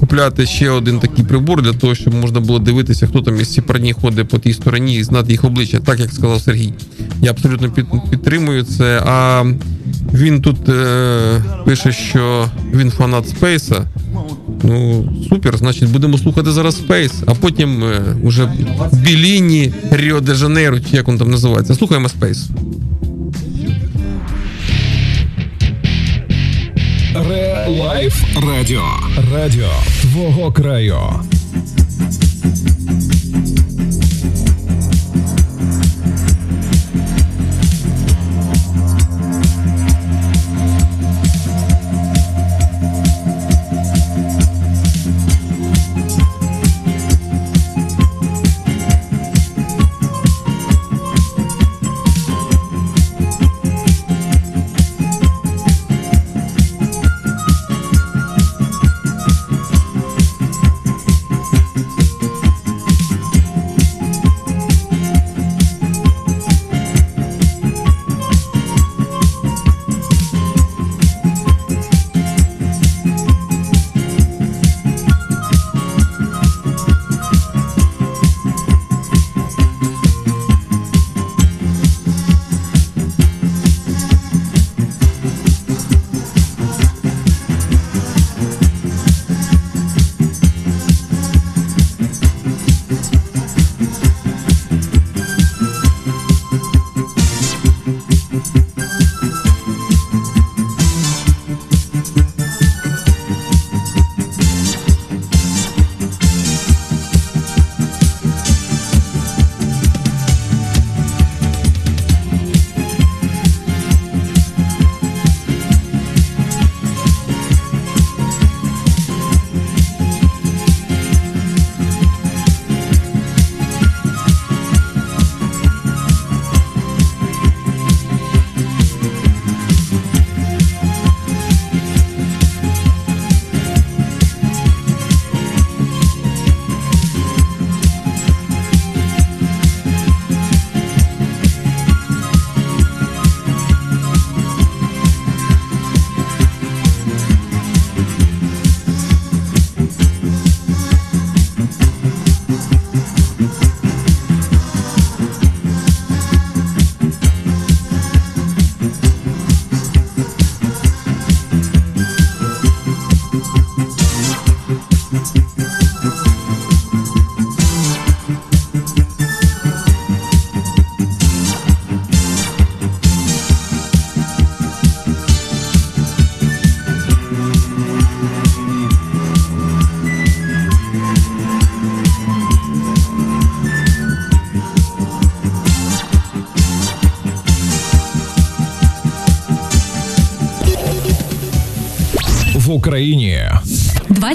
купляти 0.00 0.46
ще 0.46 0.70
один 0.70 0.98
такий 0.98 1.24
прибор 1.24 1.62
для 1.62 1.72
того, 1.72 1.94
щоб 1.94 2.14
можна 2.14 2.40
було 2.40 2.58
дивитися, 2.58 3.06
хто 3.06 3.22
там 3.22 3.40
із 3.40 3.52
ці 3.52 3.60
парні 3.60 3.92
ходить 3.92 4.28
по 4.28 4.38
тій 4.38 4.52
стороні 4.52 4.96
і 4.96 5.04
знати 5.04 5.32
їх 5.32 5.44
обличчя, 5.44 5.80
так 5.80 6.00
як 6.00 6.12
сказав 6.12 6.40
Сергій. 6.40 6.72
Я 7.22 7.30
абсолютно 7.30 7.70
підтримую 8.10 8.62
це. 8.62 9.02
А 9.06 9.44
він 10.14 10.42
тут 10.42 10.68
е, 10.68 11.42
пише, 11.64 11.92
що 11.92 12.50
він 12.74 12.90
фанат 12.90 13.28
Спейса. 13.28 13.86
Ну, 14.62 15.08
супер, 15.28 15.56
значить, 15.56 15.90
будемо 15.90 16.18
слухати 16.18 16.52
зараз 16.52 16.82
Space, 16.82 17.12
а 17.26 17.34
потім 17.34 17.84
е, 17.84 18.02
уже 18.22 18.52
Біліні, 18.92 19.72
Ріо-де-Жанейро, 19.90 20.80
чи 20.80 20.96
як 20.96 21.08
він 21.08 21.18
там 21.18 21.30
називається. 21.30 21.74
Слухаємо 21.74 22.08
Space. 22.08 22.48
Лайф 27.68 28.24
радіо. 28.46 28.84
Радіо 29.32 29.70
твого 30.02 30.52
краю. 30.52 30.98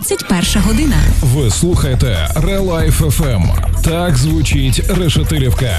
21 0.02 0.62
година. 0.64 0.96
Ви 1.22 1.50
слухаєте 1.50 2.28
Релайф 2.36 3.02
FM. 3.02 3.44
Так 3.84 4.18
звучить 4.18 4.84
Решетилівка. 4.90 5.78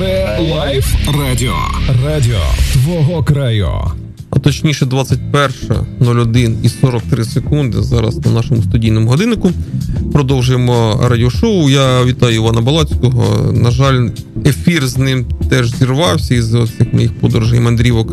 Релайф 0.00 0.94
Радіо. 1.18 1.54
Радіо 2.04 2.40
твого 2.72 3.24
краю. 3.24 3.70
А 4.30 4.38
точніше, 4.38 4.84
21.01 4.84 6.56
і 6.62 6.68
43 6.68 7.24
секунди. 7.24 7.82
Зараз 7.82 8.26
на 8.26 8.30
нашому 8.32 8.62
студійному 8.62 9.08
годиннику 9.08 9.50
продовжуємо 10.12 11.00
радіошоу. 11.08 11.70
Я 11.70 12.04
вітаю 12.04 12.34
Івана 12.34 12.60
Балацького. 12.60 13.52
На 13.52 13.70
жаль, 13.70 14.08
ефір 14.46 14.86
з 14.86 14.96
ним 14.96 15.26
теж 15.50 15.76
зірвався 15.76 16.34
із 16.34 16.50
цих 16.50 16.92
моїх 16.92 17.12
подорожей 17.12 17.60
мандрівок 17.60 18.12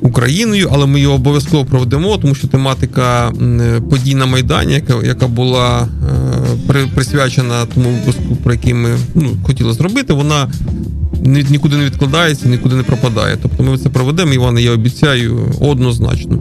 Україною, 0.00 0.68
але 0.72 0.86
ми 0.86 1.00
його 1.00 1.14
обов'язково 1.14 1.64
проведемо, 1.64 2.18
тому 2.18 2.34
що 2.34 2.48
тематика 2.48 3.32
подій 3.90 4.14
на 4.14 4.26
Майдані, 4.26 4.72
яка 4.72 4.94
яка 5.06 5.26
була 5.26 5.88
е, 6.70 6.86
присвячена 6.94 7.66
тому 7.66 7.90
випуску, 7.90 8.36
про 8.42 8.52
який 8.52 8.74
ми 8.74 8.96
ну, 9.14 9.36
хотіли 9.42 9.72
зробити, 9.72 10.12
вона 10.12 10.48
нікуди 11.24 11.76
не 11.76 11.84
відкладається, 11.84 12.48
нікуди 12.48 12.74
не 12.74 12.82
пропадає. 12.82 13.38
Тобто 13.42 13.62
ми 13.62 13.78
це 13.78 13.88
проведемо, 13.88 14.32
Іване, 14.32 14.62
я 14.62 14.70
обіцяю 14.70 15.54
однозначно. 15.60 16.38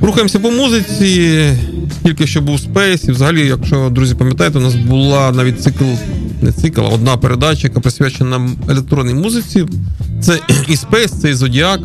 Рухаємося 0.00 0.38
по 0.38 0.50
музиці. 0.50 1.42
Тільки 2.04 2.26
що 2.26 2.40
був 2.40 2.60
Space, 2.60 3.04
і 3.04 3.12
взагалі, 3.12 3.46
якщо 3.46 3.90
друзі 3.90 4.14
пам'ятаєте, 4.14 4.58
у 4.58 4.62
нас 4.62 4.74
була 4.74 5.32
навіть 5.32 5.62
цикл, 5.62 5.84
не 6.46 6.52
цикл, 6.52 6.80
одна 6.92 7.16
передача, 7.16 7.68
яка 7.68 7.80
присвячена 7.80 8.48
електронній 8.68 9.14
музиці. 9.14 9.66
Це 10.20 10.40
і 10.68 10.76
Space, 10.76 11.10
це 11.10 11.30
і 11.30 11.34
Зодіак. 11.34 11.80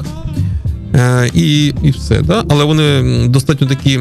Е, 0.96 1.30
і 1.34 1.74
і 1.84 1.92
все. 1.92 2.22
Да? 2.22 2.44
Але 2.50 2.64
вони 2.64 3.28
достатньо 3.28 3.68
такі 3.68 4.00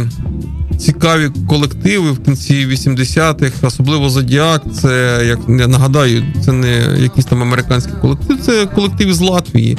цікаві 0.79 1.31
колективи 1.49 2.13
в 2.13 2.19
кінці 2.19 2.67
80-х, 2.67 3.67
особливо 3.67 4.11
Зодіак. 4.11 4.63
Це 4.73 5.23
як 5.27 5.39
я 5.49 5.69
нагадаю, 5.69 6.25
це 6.45 6.53
не 6.53 6.97
якийсь 6.99 7.27
там 7.27 7.43
американський 7.43 7.95
колектив, 8.01 8.39
це 8.43 8.67
колектив 8.67 9.09
із 9.09 9.21
Латвії. 9.21 9.79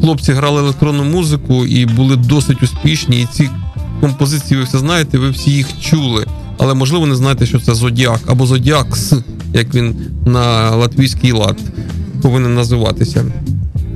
Хлопці 0.00 0.32
грали 0.32 0.60
електронну 0.60 1.04
музику 1.04 1.66
і 1.66 1.86
були 1.86 2.16
досить 2.16 2.62
успішні. 2.62 3.20
І 3.20 3.28
ці 3.32 3.50
композиції, 4.00 4.58
ви 4.60 4.64
все 4.64 4.78
знаєте, 4.78 5.18
ви 5.18 5.30
всі 5.30 5.50
їх 5.50 5.66
чули. 5.80 6.26
Але 6.58 6.74
можливо 6.74 7.06
не 7.06 7.16
знаєте, 7.16 7.46
що 7.46 7.60
це 7.60 7.74
Зодіак 7.74 8.20
або 8.26 8.46
Зодіакс, 8.46 9.12
як 9.54 9.74
він 9.74 9.94
на 10.26 10.70
латвійський 10.70 11.32
лад 11.32 11.56
повинен 12.22 12.54
називатися. 12.54 13.24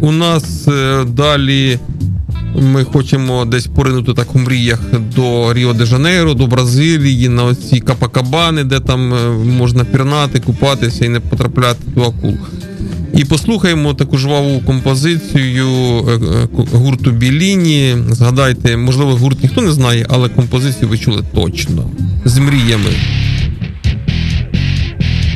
У 0.00 0.12
нас 0.12 0.68
е, 0.68 1.04
далі 1.04 1.78
ми 2.54 2.84
хочемо 2.84 3.44
десь 3.44 3.66
поринути 3.66 4.14
так 4.14 4.34
у 4.34 4.38
мріях 4.38 4.80
до 5.16 5.54
Ріо 5.54 5.72
де 5.72 5.84
Жанейро, 5.84 6.34
до 6.34 6.46
Бразилії, 6.46 7.28
на 7.28 7.44
оці 7.44 7.80
Капакабани, 7.80 8.64
де 8.64 8.80
там 8.80 9.14
е, 9.14 9.30
можна 9.58 9.84
пірнати, 9.84 10.40
купатися 10.40 11.04
і 11.04 11.08
не 11.08 11.20
потрапляти 11.20 11.80
до 11.94 12.02
акул. 12.02 12.34
І 13.14 13.24
послухаємо 13.24 13.94
таку 13.94 14.18
жваву 14.18 14.60
композицію 14.66 15.68
е, 16.08 16.48
гурту 16.72 17.10
Біліні. 17.10 17.96
Згадайте, 18.10 18.76
можливо, 18.76 19.16
гурт 19.16 19.42
ніхто 19.42 19.60
не 19.60 19.72
знає, 19.72 20.06
але 20.08 20.28
композицію 20.28 20.88
ви 20.88 20.98
чули 20.98 21.24
точно 21.34 21.90
з 22.24 22.38
мріями. 22.38 22.90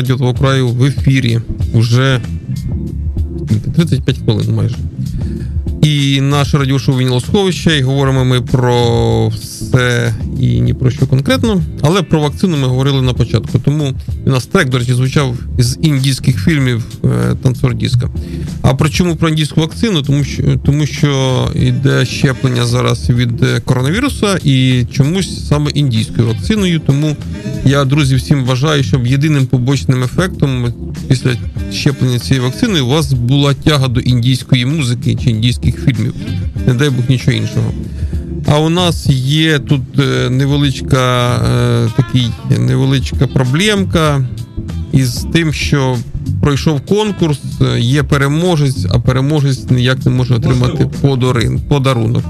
Радіо 0.00 0.16
того 0.16 0.34
краю 0.34 0.68
в 0.68 0.84
ефірі 0.84 1.40
уже 1.74 2.20
35 3.76 4.18
хвилин 4.18 4.54
майже. 4.54 4.76
І 5.82 6.20
наше 6.20 6.58
радіошоу 6.58 6.98
«Вінілосховище», 6.98 7.78
і 7.78 7.82
говоримо 7.82 8.24
ми 8.24 8.42
про 8.42 9.32
все 9.70 10.14
і 10.40 10.60
ні 10.60 10.74
про 10.74 10.90
що 10.90 11.06
конкретно, 11.06 11.62
але 11.82 12.02
про 12.02 12.20
вакцину 12.20 12.56
ми 12.56 12.66
говорили 12.66 13.02
на 13.02 13.12
початку. 13.12 13.58
Тому 13.58 13.94
у 14.26 14.30
нас 14.30 14.46
трек, 14.46 14.68
до 14.68 14.78
речі, 14.78 14.94
звучав 14.94 15.36
з 15.58 15.78
індійських 15.82 16.44
фільмів 16.44 16.84
е, 17.04 17.08
танцор 17.42 17.74
диска. 17.74 18.10
А 18.62 18.74
про 18.74 18.88
чому 18.88 19.16
про 19.16 19.28
індійську 19.28 19.60
вакцину? 19.60 20.02
Тому 20.02 20.24
що 20.24 20.42
тому 20.64 20.86
що 20.86 21.48
йде 21.54 22.06
щеплення 22.06 22.66
зараз 22.66 23.10
від 23.10 23.42
е, 23.42 23.60
коронавіруса 23.64 24.38
і 24.44 24.86
чомусь 24.92 25.48
саме 25.48 25.70
індійською 25.70 26.28
вакциною. 26.28 26.80
Тому 26.86 27.16
я, 27.64 27.84
друзі, 27.84 28.14
всім 28.14 28.44
вважаю, 28.44 28.82
щоб 28.82 29.06
єдиним 29.06 29.46
побочним 29.46 30.02
ефектом 30.02 30.74
після 31.08 31.30
щеплення 31.72 32.18
цією 32.18 32.42
вакциною 32.42 32.86
у 32.86 32.88
вас 32.88 33.12
була 33.12 33.54
тяга 33.54 33.88
до 33.88 34.00
індійської 34.00 34.66
музики 34.66 35.16
чи 35.24 35.30
індійських 35.30 35.84
фільмів. 35.84 36.14
Не 36.66 36.74
дай 36.74 36.90
Бог 36.90 37.04
нічого 37.08 37.36
іншого. 37.36 37.72
А 38.52 38.58
у 38.58 38.68
нас 38.68 39.06
є 39.10 39.58
тут 39.58 39.82
е, 39.98 40.30
невеличка 40.30 41.34
е, 41.36 41.88
такий 41.96 42.30
невеличка 42.58 43.26
проблемка 43.26 44.24
із 44.92 45.26
тим, 45.32 45.52
що 45.52 45.96
пройшов 46.42 46.80
конкурс, 46.80 47.40
е, 47.60 47.80
є 47.80 48.02
переможець, 48.02 48.86
а 48.90 48.98
переможець 48.98 49.70
ніяк 49.70 50.06
не 50.06 50.10
може 50.10 50.34
отримати 50.34 50.86
подарин, 51.00 51.60
подарунок 51.68 52.24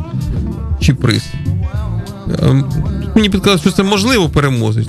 чи 0.80 0.94
приз. 0.94 1.22
Ем, 2.42 2.64
мені 3.16 3.28
підказали, 3.28 3.60
що 3.60 3.70
це 3.70 3.82
можливо 3.82 4.28
переможець, 4.28 4.88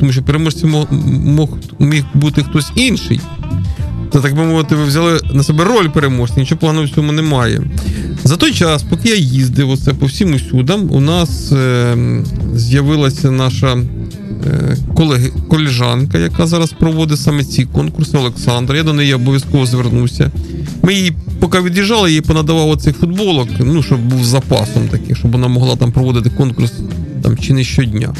тому 0.00 0.12
що 0.12 0.22
переможцем 0.22 0.86
мог, 1.24 1.48
міг 1.78 2.04
бути 2.14 2.42
хтось 2.42 2.72
інший. 2.74 3.20
То, 4.12 4.20
так 4.20 4.34
би 4.34 4.44
мовити, 4.44 4.74
ви 4.74 4.84
взяли 4.84 5.20
на 5.32 5.42
себе 5.42 5.64
роль 5.64 5.88
переможця, 5.88 6.40
нічого 6.40 6.60
поганого 6.60 6.86
в 6.86 6.90
цьому 6.90 7.12
немає. 7.12 7.62
За 8.24 8.36
той 8.36 8.52
час, 8.52 8.82
поки 8.82 9.08
я 9.08 9.14
їздив 9.14 9.70
оце 9.70 9.94
по 9.94 10.06
всім 10.06 10.34
усюдам, 10.34 10.88
у 10.90 11.00
нас 11.00 11.52
е, 11.52 11.96
з'явилася 12.54 13.30
наша 13.30 13.76
е, 14.46 14.76
колеги, 14.94 15.32
колежанка, 15.48 16.18
яка 16.18 16.46
зараз 16.46 16.72
проводить 16.72 17.20
саме 17.20 17.44
ці 17.44 17.64
конкурси, 17.64 18.18
Олександра. 18.18 18.76
Я 18.76 18.82
до 18.82 18.92
неї 18.92 19.14
обов'язково 19.14 19.66
звернуся. 19.66 20.30
Ми 20.82 20.94
її, 20.94 21.12
поки 21.40 21.60
від'їжджали, 21.60 22.12
їй 22.12 22.20
понадавав 22.20 22.68
оцих 22.68 22.96
футболок, 22.96 23.48
ну, 23.60 23.82
щоб 23.82 24.00
був 24.00 24.24
запасом 24.24 24.88
такий, 24.90 25.16
щоб 25.16 25.32
вона 25.32 25.48
могла 25.48 25.76
там 25.76 25.92
проводити 25.92 26.30
конкурс 26.30 26.72
там, 27.22 27.38
чи 27.38 27.52
не 27.52 27.64
щодня. 27.64 28.14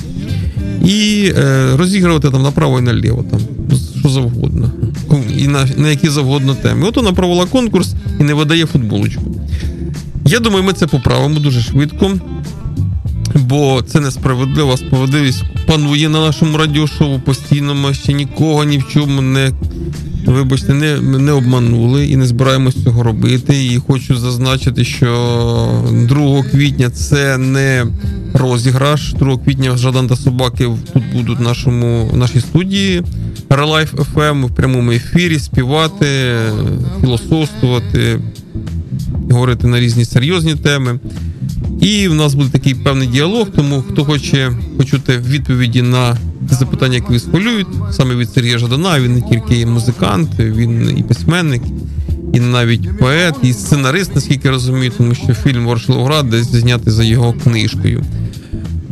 І 0.84 1.30
е, 1.38 1.70
розігрувати 1.76 2.30
там 2.30 2.42
направо 2.42 2.78
і 2.78 2.82
наліво, 2.82 3.24
там, 3.30 3.40
що 4.00 4.08
завгодно. 4.08 4.70
І 5.38 5.48
на 5.48 5.68
на 5.76 5.90
які 5.90 6.08
завгодно 6.08 6.54
теми. 6.54 6.88
От 6.88 6.96
вона 6.96 7.12
провела 7.12 7.46
конкурс 7.46 7.94
і 8.20 8.22
не 8.22 8.34
видає 8.34 8.66
футболочку. 8.66 9.35
Я 10.28 10.40
думаю, 10.40 10.64
ми 10.64 10.72
це 10.72 10.86
поправимо 10.86 11.40
дуже 11.40 11.60
швидко, 11.60 12.12
бо 13.34 13.82
це 13.86 14.00
несправедлива 14.00 14.76
справедливість 14.76 15.44
панує 15.66 16.08
на 16.08 16.20
нашому 16.20 16.58
радіошоу 16.58 17.20
постійно. 17.20 17.74
Ми 17.74 17.94
ще 17.94 18.12
нікого 18.12 18.64
ні 18.64 18.78
в 18.78 18.88
чому 18.88 19.22
не. 19.22 19.52
Вибачте, 20.26 20.74
не 20.74 21.00
не 21.00 21.32
обманули 21.32 22.06
і 22.06 22.16
не 22.16 22.26
збираємось 22.26 22.84
цього 22.84 23.02
робити. 23.02 23.64
І 23.64 23.78
хочу 23.78 24.16
зазначити, 24.16 24.84
що 24.84 25.84
2 26.08 26.42
квітня 26.42 26.90
це 26.90 27.38
не 27.38 27.86
розіграш. 28.34 29.12
2 29.12 29.38
квітня 29.38 29.76
Жадан 29.76 30.08
та 30.08 30.16
Собаки 30.16 30.70
тут 30.92 31.02
будуть 31.12 31.38
в 31.38 31.42
нашому 31.42 32.06
в 32.06 32.16
нашій 32.16 32.40
студії 32.40 33.02
Релайф 33.50 33.94
FM 33.94 34.46
в 34.46 34.54
прямому 34.54 34.92
ефірі 34.92 35.38
співати, 35.38 36.06
філософствувати, 37.00 38.20
говорити 39.30 39.66
на 39.66 39.80
різні 39.80 40.04
серйозні 40.04 40.54
теми. 40.54 40.98
І 41.80 42.08
в 42.08 42.14
нас 42.14 42.34
буде 42.34 42.50
такий 42.50 42.74
певний 42.74 43.08
діалог, 43.08 43.48
тому 43.56 43.84
хто 43.90 44.04
хоче 44.04 44.52
почути 44.76 45.18
відповіді 45.18 45.82
на 45.82 46.16
ті 46.48 46.54
запитання, 46.54 46.94
які 46.94 47.12
вас 47.12 47.18
хвилюють, 47.18 47.66
саме 47.90 48.14
від 48.14 48.30
Сергія 48.30 48.58
Жадана, 48.58 49.00
він 49.00 49.14
не 49.14 49.22
тільки 49.22 49.66
музикант, 49.66 50.30
він 50.38 50.98
і 50.98 51.02
письменник, 51.02 51.62
і 52.34 52.40
навіть 52.40 52.98
поет, 52.98 53.34
і 53.42 53.52
сценарист, 53.52 54.14
наскільки 54.14 54.50
розумію, 54.50 54.92
тому 54.98 55.14
що 55.14 55.34
фільм 55.34 55.64
Ворошиловград 55.64 56.30
теж 56.30 56.52
знятий 56.52 56.92
за 56.92 57.04
його 57.04 57.32
книжкою. 57.32 58.02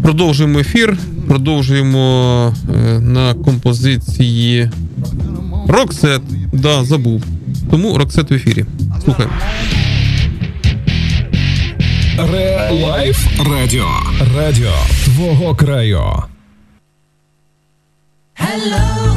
Продовжуємо 0.02 0.58
ефір, 0.58 0.96
продовжуємо 1.28 2.54
е, 2.74 3.00
на 3.00 3.34
композиції 3.34 4.70
Roxette. 5.68 6.22
Да, 6.52 6.84
забув. 6.84 7.22
Тому 7.70 7.98
Roxette 7.98 8.30
в 8.30 8.34
ефірі. 8.34 8.64
Слухаємо. 9.04 9.34
Лайф 12.18 13.26
Радіо. 13.50 13.88
Радіо 14.36 14.72
твого 15.04 15.54
краю. 15.54 16.02
Hello, 18.36 19.16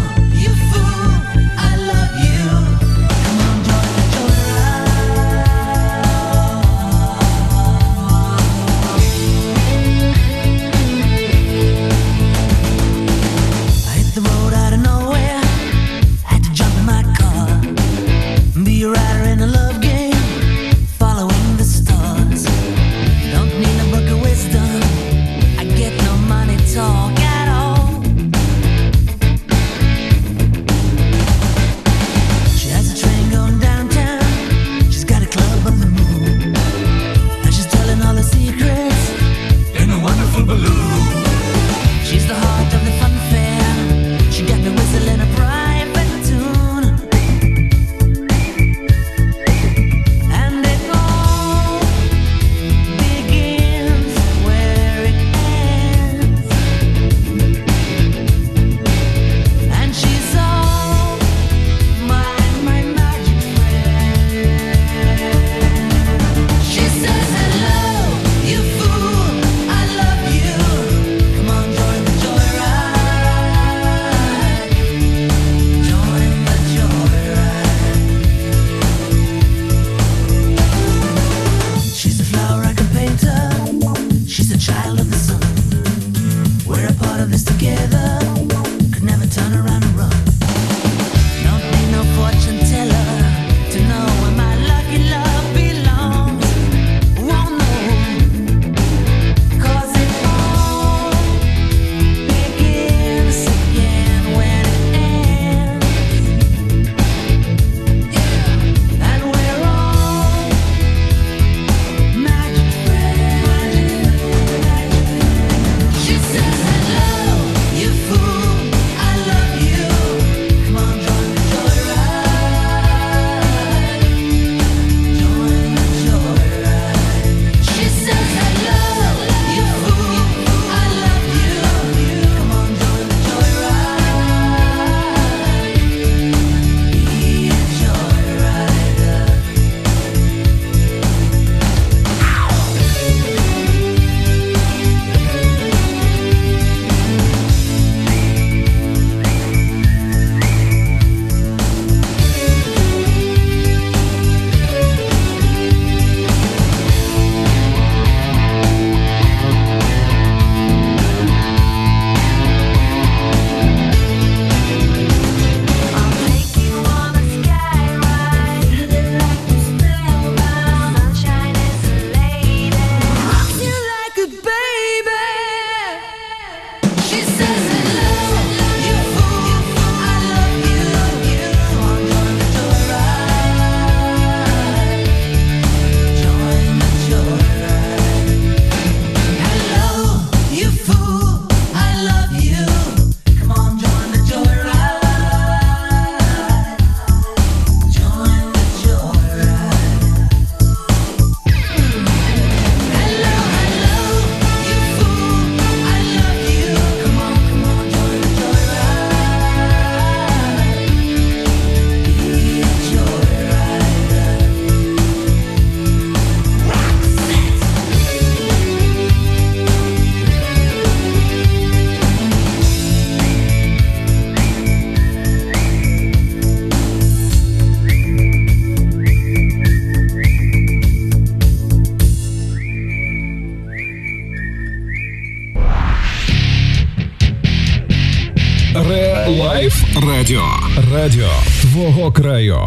краю. 242.12 242.58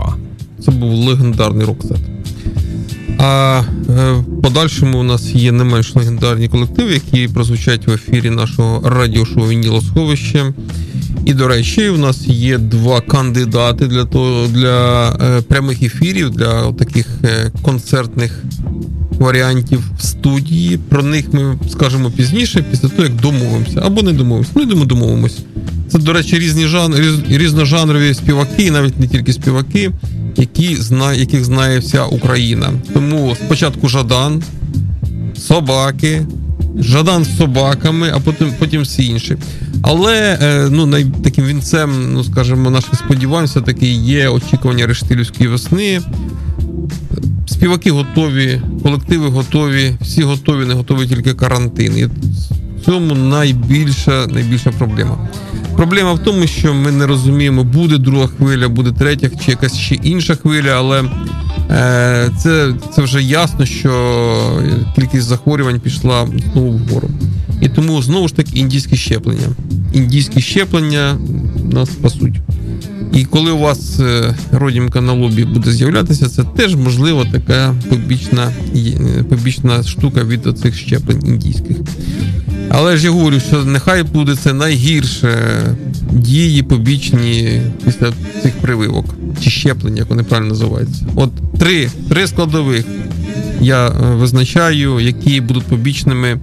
Це 0.64 0.70
був 0.70 0.94
легендарний 0.94 1.66
рок-сет. 1.66 2.00
А 3.18 3.62
е, 3.88 4.12
в 4.12 4.42
подальшому 4.42 5.00
у 5.00 5.02
нас 5.02 5.34
є 5.34 5.52
не 5.52 5.64
менш 5.64 5.94
легендарні 5.94 6.48
колективи, 6.48 6.92
які 6.92 7.28
прозвучать 7.28 7.86
в 7.86 7.90
ефірі 7.90 8.30
нашого 8.30 8.88
радіошоу 8.88 9.48
Вінілосховище. 9.48 10.52
І, 11.24 11.34
до 11.34 11.48
речі, 11.48 11.88
у 11.88 11.96
нас 11.96 12.26
є 12.26 12.58
два 12.58 13.00
кандидати 13.00 13.86
для 13.86 14.04
того 14.04 14.46
для 14.46 15.08
е, 15.10 15.42
прямих 15.42 15.82
ефірів, 15.82 16.30
для 16.30 16.72
таких 16.72 17.06
е, 17.24 17.50
концертних 17.62 18.42
варіантів 19.10 19.90
в 19.98 20.02
студії. 20.02 20.78
Про 20.88 21.02
них 21.02 21.32
ми 21.32 21.58
скажемо 21.70 22.10
пізніше, 22.10 22.64
після 22.70 22.88
того, 22.88 23.02
як 23.02 23.14
домовимося. 23.14 23.82
Або 23.84 24.02
не 24.02 24.12
домовимося. 24.12 24.50
Ну, 24.54 24.62
йдемо 24.62 24.84
домовимося. 24.84 25.38
Це, 25.92 25.98
до 25.98 26.12
речі, 26.12 26.38
різні 26.38 26.66
жан... 26.66 26.94
різ... 26.94 27.14
різножанрові 27.28 28.14
співаки, 28.14 28.62
і 28.62 28.70
навіть 28.70 29.00
не 29.00 29.08
тільки 29.08 29.32
співаки, 29.32 29.90
які 30.36 30.76
зна... 30.76 31.14
яких 31.14 31.44
знає 31.44 31.78
вся 31.78 32.04
Україна. 32.04 32.72
Тому 32.94 33.36
спочатку 33.44 33.88
Жадан, 33.88 34.42
собаки, 35.38 36.26
Жадан 36.78 37.24
з 37.24 37.36
собаками, 37.36 38.12
а 38.14 38.20
потім 38.20 38.52
потім 38.58 38.82
всі 38.82 39.06
інші. 39.06 39.36
Але 39.82 40.38
е, 40.42 40.68
ну, 40.70 41.04
таким 41.24 41.44
вінцем, 41.44 42.12
ну 42.12 42.24
скажімо, 42.24 42.70
наших 42.70 42.94
сподівань, 42.94 43.44
все-таки 43.44 43.86
є 43.92 44.28
очікування 44.28 44.86
рештилівської 44.86 45.48
весни. 45.48 46.00
Співаки 47.46 47.90
готові, 47.90 48.62
колективи 48.82 49.28
готові, 49.28 49.96
всі 50.00 50.22
готові, 50.22 50.66
не 50.66 50.74
готові 50.74 51.06
тільки 51.06 51.34
карантин. 51.34 51.98
І 51.98 52.04
в 52.04 52.84
цьому 52.84 53.14
найбільша, 53.14 54.26
найбільша 54.26 54.70
проблема. 54.70 55.28
Проблема 55.80 56.12
в 56.12 56.18
тому, 56.18 56.46
що 56.46 56.74
ми 56.74 56.92
не 56.92 57.06
розуміємо, 57.06 57.64
буде 57.64 57.98
друга 57.98 58.26
хвиля, 58.26 58.68
буде 58.68 58.92
третя 58.98 59.30
чи 59.44 59.50
якась 59.50 59.76
ще 59.76 59.94
інша 59.94 60.34
хвиля, 60.34 60.70
але 60.70 61.04
е, 61.70 62.30
це 62.42 62.74
це 62.94 63.02
вже 63.02 63.22
ясно, 63.22 63.66
що 63.66 64.62
кількість 64.94 65.26
захворювань 65.26 65.80
пішла 65.80 66.28
знову 66.52 66.70
вгору. 66.70 67.10
І 67.60 67.68
тому 67.68 68.02
знову 68.02 68.28
ж 68.28 68.34
таки 68.34 68.58
індійські 68.58 68.96
щеплення. 68.96 69.48
Індійські 69.92 70.40
щеплення 70.40 71.18
нас 71.72 71.90
спасуть. 71.90 72.40
І 73.12 73.24
коли 73.24 73.50
у 73.50 73.58
вас 73.58 74.00
е, 74.00 74.34
родімка 74.52 75.00
на 75.00 75.12
лобі 75.12 75.44
буде 75.44 75.72
з'являтися, 75.72 76.28
це 76.28 76.44
теж 76.44 76.76
можливо 76.76 77.26
така 77.32 77.74
побічна 77.88 78.52
побічна 79.28 79.82
штука 79.82 80.24
від 80.24 80.58
цих 80.58 80.76
щеплень 80.76 81.26
індійських. 81.26 81.76
Але 82.72 82.96
ж 82.96 83.04
я 83.04 83.10
говорю, 83.10 83.40
що 83.40 83.64
нехай 83.64 84.02
буде 84.02 84.36
це 84.36 84.52
найгірше 84.52 85.36
дії 86.12 86.62
побічні 86.62 87.62
після 87.84 88.12
цих 88.42 88.52
прививок 88.52 89.04
чи 89.42 89.50
щеплень, 89.50 89.96
як 89.96 90.10
вони 90.10 90.22
правильно 90.22 90.48
називаються. 90.48 91.06
От 91.14 91.30
три, 91.58 91.90
три 92.08 92.26
складових 92.26 92.84
я 93.60 93.88
е, 93.88 93.92
визначаю, 94.14 95.00
які 95.00 95.40
будуть 95.40 95.64
побічними 95.64 96.40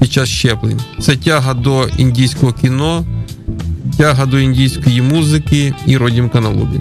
під 0.00 0.12
час 0.12 0.28
щеплень. 0.28 0.80
Це 1.00 1.16
тяга 1.16 1.54
до 1.54 1.88
індійського 1.98 2.52
кіно, 2.52 3.04
тяга 3.96 4.26
до 4.26 4.38
індійської 4.38 5.02
музики 5.02 5.74
і 5.86 5.96
родімка 5.96 6.40
на 6.40 6.48
лобі. 6.48 6.80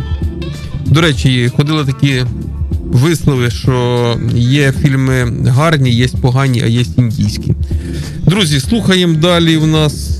До 0.86 1.02
речі, 1.02 1.52
ходили 1.58 1.86
такі 1.86 2.24
вислови, 2.92 3.50
що 3.50 4.18
є 4.36 4.72
фільми 4.72 5.34
гарні, 5.48 5.92
є 5.92 6.08
погані, 6.22 6.62
а 6.62 6.66
є 6.66 6.86
індійські. 6.98 7.54
Друзі, 8.26 8.60
слухаємо 8.60 9.16
далі. 9.16 9.58
У 9.58 9.66
нас 9.66 10.20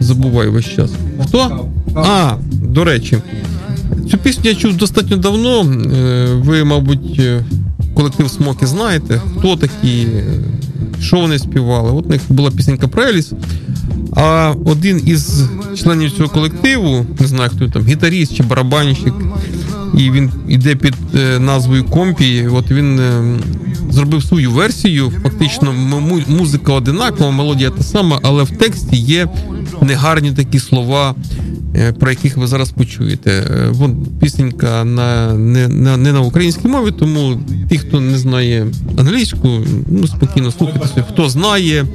забуваю 0.00 0.52
весь 0.52 0.74
час. 0.76 0.90
Хто? 1.26 1.68
А, 1.94 2.34
до 2.50 2.84
речі, 2.84 3.18
цю 4.10 4.18
пісню 4.18 4.50
я 4.50 4.54
чув 4.54 4.76
достатньо 4.76 5.16
давно. 5.16 5.60
Е, 5.60 6.26
ви, 6.34 6.64
мабуть, 6.64 7.16
е, 7.18 7.44
колектив 7.94 8.30
Смоки 8.30 8.66
знаєте, 8.66 9.20
хто 9.38 9.56
такі, 9.56 10.06
що 11.00 11.16
вони 11.16 11.38
співали. 11.38 11.92
От 11.92 12.06
у 12.06 12.08
них 12.08 12.20
була 12.28 12.50
пісенька 12.50 12.88
Преліс. 12.88 13.32
А 14.16 14.54
один 14.64 15.02
із 15.06 15.42
членів 15.76 16.10
цього 16.10 16.28
колективу, 16.28 17.06
не 17.20 17.26
знаю, 17.26 17.50
хто 17.54 17.68
там, 17.68 17.86
гітаріст 17.86 18.36
чи 18.36 18.42
барабанщик, 18.42 19.14
і 19.98 20.10
він 20.10 20.30
йде 20.48 20.76
під 20.76 20.94
е, 21.14 21.38
назвою 21.38 21.84
Компі. 21.84 22.48
От 22.52 22.70
він 22.70 23.00
е, 23.00 23.38
зробив 23.96 24.22
свою 24.22 24.50
версію. 24.50 25.12
Фактично, 25.22 25.72
музика 26.28 26.72
одинакова, 26.72 27.30
мелодія 27.30 27.70
та 27.70 27.82
сама, 27.82 28.20
але 28.22 28.42
в 28.42 28.50
тексті 28.50 28.96
є 28.96 29.28
негарні 29.82 30.32
такі 30.32 30.58
слова. 30.58 31.14
Е, 31.76 31.92
про 31.92 32.10
яких 32.10 32.36
ви 32.36 32.46
зараз 32.46 32.70
почуєте. 32.70 33.44
Вон 33.70 34.06
пісенька 34.20 34.84
на 34.84 35.34
не, 35.34 35.68
на 35.68 35.96
не 35.96 36.12
на 36.12 36.20
українській 36.20 36.68
мові, 36.68 36.90
тому 36.98 37.40
ті, 37.70 37.78
хто 37.78 38.00
не 38.00 38.18
знає 38.18 38.66
англійську, 38.98 39.48
ну 39.86 40.06
спокійно 40.06 40.52
слухайте. 40.52 41.04
Хто 41.08 41.28
знає, 41.28 41.86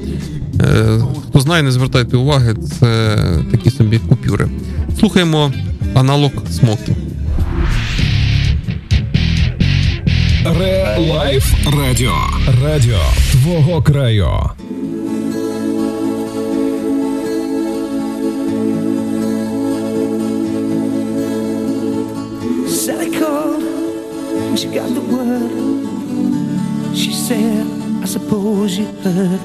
хто 1.28 1.40
знає, 1.40 1.62
не 1.62 1.72
звертайте 1.72 2.16
уваги, 2.16 2.54
це 2.80 3.18
такі 3.50 3.70
собі 3.70 3.98
купюри. 3.98 4.48
Слухаємо 5.00 5.52
аналог 5.94 6.30
смоки. 6.50 6.96
Лайф 10.97 11.53
Радіо. 11.65 12.13
Радіо 12.63 12.99
твого 13.31 13.81
краю. 13.81 14.29
Sally 22.67 23.09
called 23.19 23.63
and 24.47 24.57
she 24.59 24.67
got 24.79 24.89
the 24.99 25.05
word. 25.15 25.51
She 27.01 27.11
said, 27.27 27.65
I 28.03 28.05
suppose 28.15 28.69
you 28.79 28.87
heard. 29.03 29.41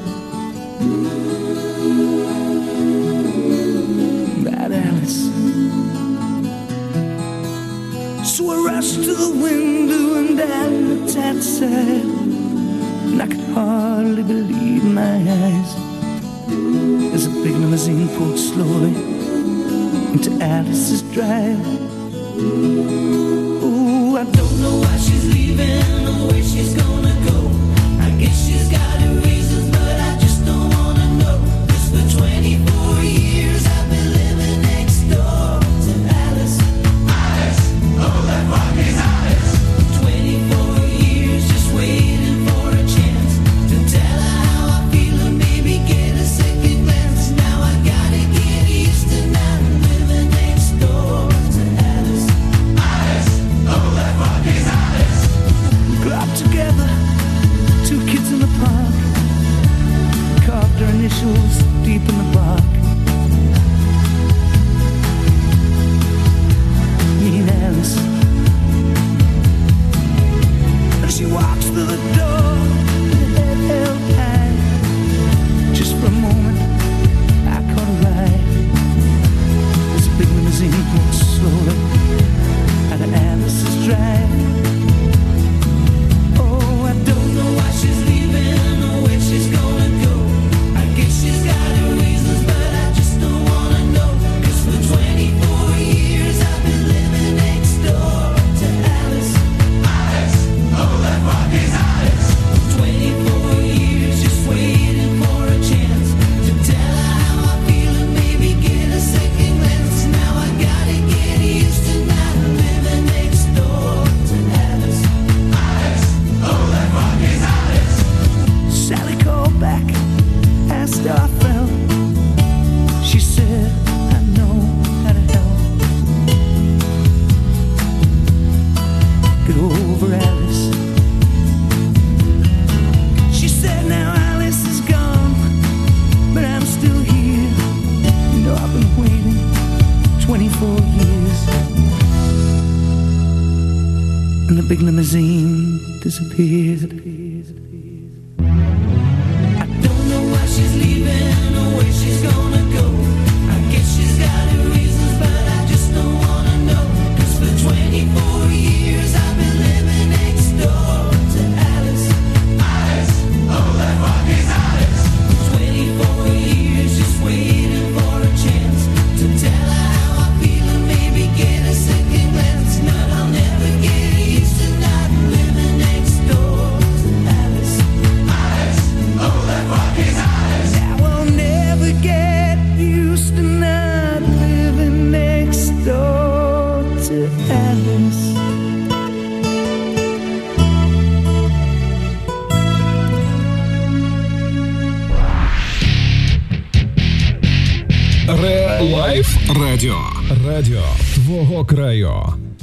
Bad 4.44 4.70
Alice. 4.86 5.20
So 8.32 8.40
I 8.54 8.56
rushed 8.70 9.00
to 9.06 9.12
the 9.24 9.30
window 9.46 9.85
and 10.39 11.13
down 11.13 11.35
the. 11.37 12.01
And 13.11 13.21
I 13.21 13.27
could 13.27 13.45
hardly 13.55 14.23
believe 14.23 14.83
my 14.83 15.17
eyes. 15.43 15.71
As 17.13 17.25
a 17.25 17.29
big 17.29 17.55
limousine 17.55 18.07
pulled 18.17 18.37
slowly 18.37 18.93
into 20.13 20.31
Alice's 20.41 21.01
drive. 21.13 21.59
Oh, 23.63 24.17
I 24.17 24.23
don't 24.37 24.61
know 24.61 24.75
why 24.83 24.97
she's 24.97 25.25
leaving 25.33 26.07
or 26.07 26.31
where 26.31 26.43
she's 26.43 26.73
gonna 26.75 27.15
go. 27.29 27.39
I 27.99 28.09
guess 28.19 28.37
she's 28.45 28.69
got 28.69 28.86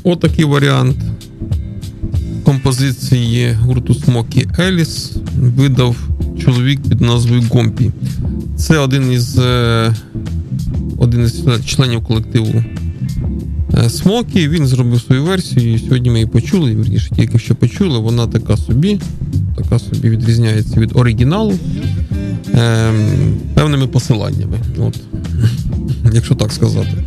Отакий 0.05 0.45
варіант 0.45 0.97
композиції 2.45 3.53
гурту 3.53 3.95
Смокі 3.95 4.49
Еліс 4.59 5.13
видав 5.39 5.97
чоловік 6.45 6.81
під 6.89 7.01
назвою 7.01 7.43
Гомпі. 7.51 7.91
Це 8.57 8.79
один 8.79 9.13
із 9.13 9.39
е, 9.39 9.95
один 10.99 11.25
із 11.25 11.45
членів 11.67 12.05
колективу 12.05 12.65
е, 13.79 13.91
Смокі. 13.91 14.49
Він 14.49 14.67
зробив 14.67 15.01
свою 15.01 15.25
версію. 15.25 15.75
і 15.75 15.79
Сьогодні 15.79 16.11
ми 16.11 16.17
її 16.17 16.27
почули. 16.27 16.75
Вірніше, 16.75 17.11
тільки 17.17 17.39
що 17.39 17.55
почули. 17.55 17.99
Вона 17.99 18.27
така 18.27 18.57
собі, 18.57 19.01
така 19.57 19.79
собі 19.79 20.11
відрізняється 20.11 20.81
від 20.81 20.91
оригіналу 20.95 21.55
е, 22.55 22.93
певними 23.55 23.87
посиланнями. 23.87 24.59
От. 24.79 25.01
Якщо 26.13 26.35
так 26.35 26.53
сказати. 26.53 27.05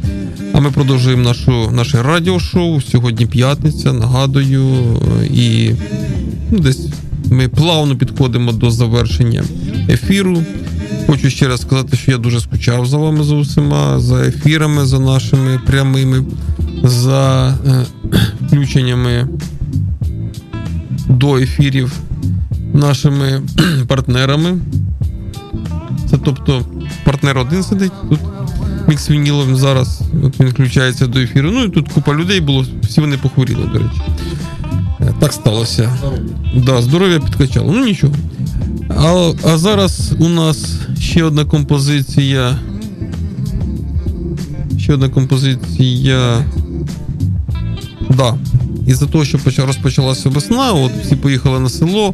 А 0.58 0.60
ми 0.60 0.72
продовжуємо 0.72 1.24
нашу, 1.24 1.72
наше 1.72 2.03
радіошоу. 2.03 2.82
Сьогодні 2.82 3.26
п'ятниця, 3.26 3.93
нагадую, 3.93 4.99
і 5.34 5.72
ну, 6.51 6.60
десь 6.60 6.88
ми 7.32 7.47
плавно 7.47 7.97
підходимо 7.97 8.51
до 8.51 8.72
завершення 8.72 9.43
ефіру. 9.89 10.43
Хочу 11.08 11.30
ще 11.30 11.47
раз 11.47 11.62
сказати, 11.62 11.97
що 11.97 12.12
я 12.12 12.18
дуже 12.18 12.39
скучав 12.39 12.86
за 12.86 12.97
вами 12.97 13.24
за 13.24 13.36
усіма, 13.36 13.99
за 13.99 14.28
ефірами, 14.28 14.86
за 14.86 14.99
нашими 14.99 15.60
прямими, 15.66 16.26
за 16.84 17.47
е, 17.68 17.86
включеннями 18.47 19.28
до 21.10 21.38
ефірів 21.38 21.91
нашими 22.74 23.41
партнерами. 23.88 24.58
Це 26.10 26.18
тобто 26.26 26.66
партнер 27.05 27.38
один 27.38 27.64
сидить 27.64 27.91
тут 28.10 28.20
мікс 28.88 29.10
вінілом 29.10 29.56
зараз. 29.56 30.02
От 30.24 30.40
він 30.40 30.48
включається 30.50 31.08
до 31.08 31.20
ефіру. 31.20 31.52
Ну 31.52 31.64
і 31.64 31.70
тут 31.70 31.90
купа 31.90 32.14
людей 32.14 32.42
було, 32.42 32.66
всі 32.84 33.02
вони 33.02 33.18
похворіли, 33.18 33.66
до 33.74 33.80
речі. 33.80 34.02
Е, 35.02 35.14
Так 35.20 35.34
сталося. 35.34 35.98
Да, 36.56 36.82
здоров'я 36.82 37.20
підкачало. 37.20 37.72
Ну 37.76 37.86
нічого. 37.86 38.14
А, 38.90 39.32
а 39.44 39.58
зараз 39.58 40.14
у 40.20 40.30
нас 40.30 40.76
ще 41.00 41.24
одна 41.24 41.46
композиція. 41.46 42.58
Ще 44.80 44.94
одна 44.94 45.10
композиція. 45.10 46.44
Да. 48.10 48.36
Із-за 48.88 49.06
того, 49.06 49.26
що 49.26 49.38
поча- 49.38 49.66
розпочалася 49.66 50.30
весна, 50.30 50.72
от 50.74 50.92
всі 51.04 51.16
поїхали 51.16 51.60
на 51.60 51.70
село, 51.70 52.14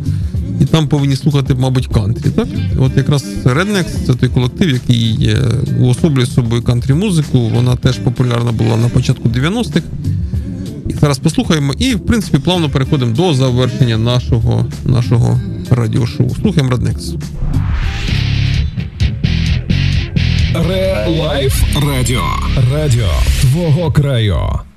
і 0.64 0.66
там 0.66 0.88
повинні 0.88 1.16
слухати, 1.16 1.56
мабуть, 1.56 1.88
кантрі. 1.88 2.30
Так? 2.30 2.48
От 2.80 2.98
якраз 2.98 3.26
Rednex– 3.46 3.86
це 4.08 4.14
той 4.14 4.30
колектив, 4.30 4.70
який 4.70 5.30
е, 5.30 5.38
уособлює 5.82 6.26
собою 6.26 6.62
кантрі-музику. 6.62 7.50
Вона 7.50 7.76
теж 7.76 7.98
популярна 7.98 8.52
була 8.52 8.78
на 8.78 8.90
початку 8.90 9.30
90-х. 9.30 9.82
І 10.90 10.94
зараз 10.94 11.20
послухаємо, 11.20 11.74
і, 11.78 11.96
в 11.96 12.06
принципі, 12.06 12.38
плавно 12.38 12.70
переходимо 12.70 13.16
до 13.16 13.34
завершення 13.34 13.98
нашого, 13.98 14.66
нашого 14.86 15.42
радіошоу. 15.70 16.30
Слухаємо 16.42 16.76
Rednex. 16.76 17.16
Ре 20.68 21.08
Лайф 21.20 21.64
Радіо. 21.88 22.24
Радіо 22.74 23.10
твого 23.42 23.92
краю. 23.92 24.40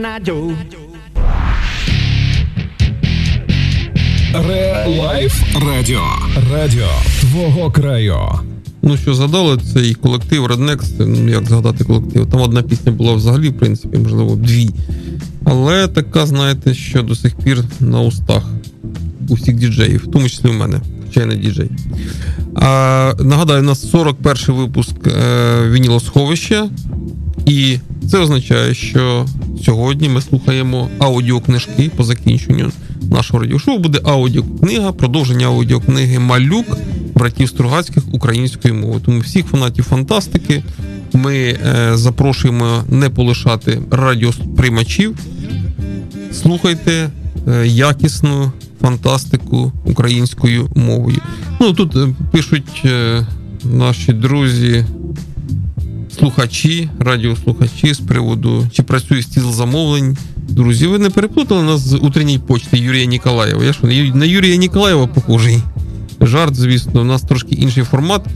from 0.00 0.24
Cotton 0.24 0.56
Ре 4.48 4.86
Лайф 4.98 5.42
Радіо. 5.66 6.02
Радіо 6.52 6.88
твого 7.20 7.70
краю. 7.70 8.16
Ну, 8.82 8.96
що 8.96 9.14
згадали, 9.14 9.58
цей 9.72 9.94
колектив 9.94 10.46
Rednex, 10.46 11.06
ну 11.06 11.28
як 11.28 11.44
згадати 11.44 11.84
колектив? 11.84 12.26
Там 12.26 12.40
одна 12.40 12.62
пісня 12.62 12.92
була 12.92 13.12
взагалі, 13.12 13.48
в 13.48 13.58
принципі, 13.58 13.98
можливо, 13.98 14.36
дві. 14.36 14.70
Але 15.44 15.88
така, 15.88 16.26
знаєте, 16.26 16.74
що 16.74 17.02
до 17.02 17.14
сих 17.14 17.36
пір 17.36 17.64
на 17.80 18.00
устах 18.00 18.42
у 19.28 19.34
всіх 19.34 19.54
діджеїв, 19.54 20.04
в 20.04 20.10
тому 20.10 20.28
числі 20.28 20.48
в 20.48 20.54
мене, 20.54 20.80
хоча 21.06 21.20
я 21.20 21.26
не 21.26 21.36
діджей. 21.36 21.70
А, 22.54 23.12
нагадаю, 23.20 23.60
у 23.60 23.66
нас 23.66 23.90
41 23.90 24.54
випуск 24.56 25.06
е, 25.06 25.70
Вінілосховища, 25.70 26.68
і 27.46 27.78
це 28.10 28.18
означає, 28.18 28.74
що 28.74 29.26
сьогодні 29.64 30.08
ми 30.08 30.20
слухаємо 30.20 30.88
аудіокнижки 30.98 31.90
по 31.96 32.04
закінченню 32.04 32.72
нашого 33.10 33.42
радіошоу. 33.42 33.78
Буде 33.78 34.00
аудіокнига, 34.04 34.92
продовження 34.92 35.46
аудіокниги 35.46 36.18
Малюк 36.18 36.66
братів 37.14 37.48
Стругацьких 37.48 38.02
української 38.12 38.74
мови. 38.74 39.00
Тому 39.04 39.20
всіх 39.20 39.46
фанатів 39.46 39.84
фантастики 39.84 40.62
ми 41.12 41.36
е, 41.36 41.90
запрошуємо 41.94 42.84
не 42.88 43.10
полишати 43.10 43.80
радіосприймачів. 43.90 45.18
Слухайте 46.32 47.10
е, 47.48 47.66
якісну 47.66 48.52
фантастику 48.80 49.72
українською 49.84 50.68
мовою. 50.74 51.18
Ну 51.60 51.72
тут 51.72 51.96
е, 51.96 52.08
пишуть 52.32 52.82
е, 52.84 53.26
наші 53.64 54.12
друзі, 54.12 54.84
слухачі, 56.20 56.88
радіослухачі 56.98 57.94
з 57.94 57.98
приводу, 57.98 58.66
чи 58.72 58.82
працює 58.82 59.22
стіл 59.22 59.52
замовлень. 59.52 60.16
Друзі, 60.48 60.86
ви 60.86 60.98
не 60.98 61.10
переплутали 61.10 61.62
нас 61.62 61.80
з 61.80 61.94
утренньої 61.94 62.38
почти 62.38 62.78
Юрія 62.78 63.04
Ніколаєва. 63.04 63.64
Я 63.64 63.72
що, 63.72 63.86
на 64.14 64.24
Юрія 64.24 64.56
Ніколаєва 64.56 65.06
похожий? 65.06 65.62
Жарт, 66.20 66.54
звісно, 66.54 67.00
у 67.00 67.04
нас 67.04 67.22
трошки 67.22 67.54
інший 67.54 67.84
формат. 67.84 68.26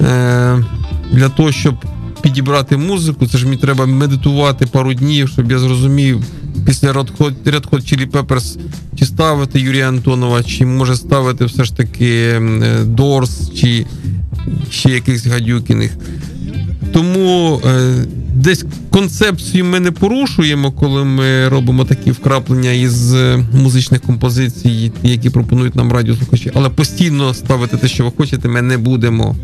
Е, 0.00 0.64
для 1.12 1.28
того, 1.28 1.52
щоб 1.52 1.74
підібрати 2.22 2.76
музику, 2.76 3.26
це 3.26 3.38
ж 3.38 3.44
мені 3.44 3.56
треба 3.56 3.86
медитувати 3.86 4.66
пару 4.66 4.94
днів, 4.94 5.28
щоб 5.28 5.52
я 5.52 5.58
зрозумів 5.58 6.24
після 6.66 6.92
Red 6.92 7.16
Hot, 7.46 7.72
Chili 7.72 8.10
Peppers, 8.10 8.58
чи 8.98 9.06
ставити 9.06 9.60
Юрія 9.60 9.88
Антонова, 9.88 10.42
чи 10.42 10.66
може 10.66 10.96
ставити 10.96 11.44
все 11.44 11.64
ж 11.64 11.76
таки 11.76 12.40
Дорс, 12.84 13.52
чи 13.54 13.86
ще 14.70 14.90
якихось 14.90 15.26
гадюкіних. 15.26 15.90
Тому 16.92 17.60
е, 17.66 17.94
десь 18.34 18.64
концепцію 18.90 19.64
ми 19.64 19.80
не 19.80 19.90
порушуємо, 19.90 20.72
коли 20.72 21.04
ми 21.04 21.48
робимо 21.48 21.84
такі 21.84 22.10
вкраплення 22.10 22.70
із 22.70 23.14
е, 23.14 23.44
музичних 23.52 24.00
композицій, 24.00 24.92
які 25.02 25.30
пропонують 25.30 25.76
нам 25.76 25.92
радіослухачі, 25.92 26.50
але 26.54 26.68
постійно 26.68 27.34
ставити 27.34 27.76
те, 27.76 27.88
що 27.88 28.04
ви 28.04 28.12
хочете, 28.16 28.48
ми 28.48 28.62
не 28.62 28.78
будемо. 28.78 29.36